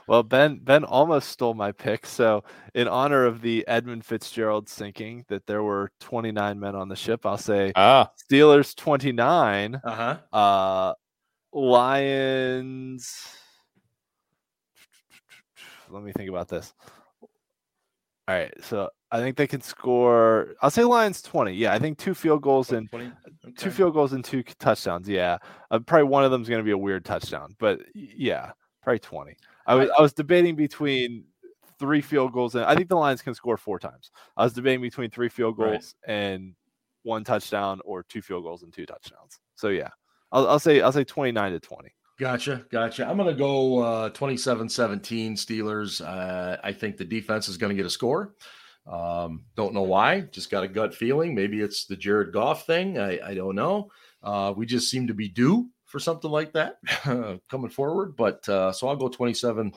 [0.08, 2.04] Well, Ben Ben almost stole my pick.
[2.04, 2.42] So,
[2.74, 7.24] in honor of the Edmund Fitzgerald sinking, that there were 29 men on the ship,
[7.24, 10.16] I'll say Ah, Steelers 29, Uh-huh.
[10.36, 10.94] uh
[11.52, 13.26] Lions.
[15.88, 16.72] Let me think about this.
[18.28, 20.54] All right, so I think they can score.
[20.62, 21.52] I'll say Lions 20.
[21.52, 23.10] Yeah, I think two field goals and 20?
[23.58, 25.08] two field goals and two touchdowns.
[25.08, 25.38] Yeah,
[25.72, 28.52] uh, probably one of them is going to be a weird touchdown, but yeah,
[28.84, 29.36] probably 20.
[29.66, 31.24] I was I was debating between
[31.80, 34.12] three field goals and I think the Lions can score four times.
[34.36, 35.72] I was debating between three field Right.
[35.72, 36.54] goals and
[37.02, 39.40] one touchdown or two field goals and two touchdowns.
[39.56, 39.88] So yeah,
[40.32, 41.90] I'll, I'll say I'll say 29 to 20.
[42.18, 43.08] Gotcha, gotcha.
[43.08, 46.06] I'm going to go uh, 27-17 Steelers.
[46.06, 48.34] Uh, I think the defense is going to get a score.
[48.86, 50.20] Um, don't know why.
[50.20, 51.34] Just got a gut feeling.
[51.34, 52.98] Maybe it's the Jared Goff thing.
[52.98, 53.90] I, I don't know.
[54.22, 56.76] Uh, we just seem to be due for something like that
[57.48, 58.16] coming forward.
[58.16, 59.72] But uh, so I'll go 27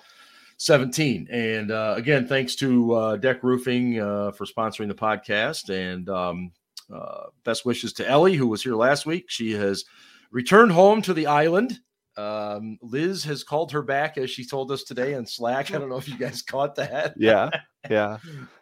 [0.58, 1.28] 17.
[1.32, 5.70] And uh, again, thanks to uh, Deck Roofing uh, for sponsoring the podcast.
[5.70, 6.52] And um,
[6.94, 9.26] uh, best wishes to Ellie, who was here last week.
[9.30, 9.86] She has
[10.34, 11.80] returned home to the island.
[12.18, 15.74] Um, Liz has called her back, as she told us today in Slack.
[15.74, 17.14] I don't know if you guys caught that.
[17.18, 17.50] Yeah,
[17.90, 18.18] yeah.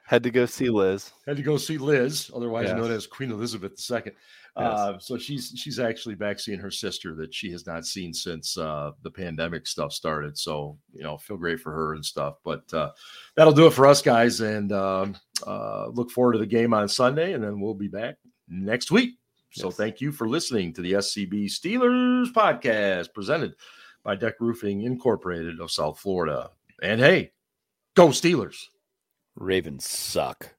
[0.06, 1.12] Had to go see Liz.
[1.26, 2.78] Had to go see Liz, otherwise Yes.
[2.78, 4.12] known as Queen Elizabeth II.
[4.58, 8.58] Uh, so she's she's actually back seeing her sister that she has not seen since
[8.58, 10.38] uh, the pandemic stuff started.
[10.38, 12.36] So you know, feel great for her and stuff.
[12.44, 12.92] But uh,
[13.36, 15.18] that'll do it for us guys, and um,
[15.48, 18.16] uh, look forward to the game on Sunday, and then we'll be back
[18.50, 19.12] next week.
[19.52, 19.76] So Yes.
[19.78, 23.56] thank you for listening to the SCB Steelers podcast presented
[24.04, 26.52] by Deck Roofing Incorporated of South Florida.
[26.82, 27.34] And hey,
[27.96, 28.68] go Steelers!
[29.36, 30.56] Ravens suck.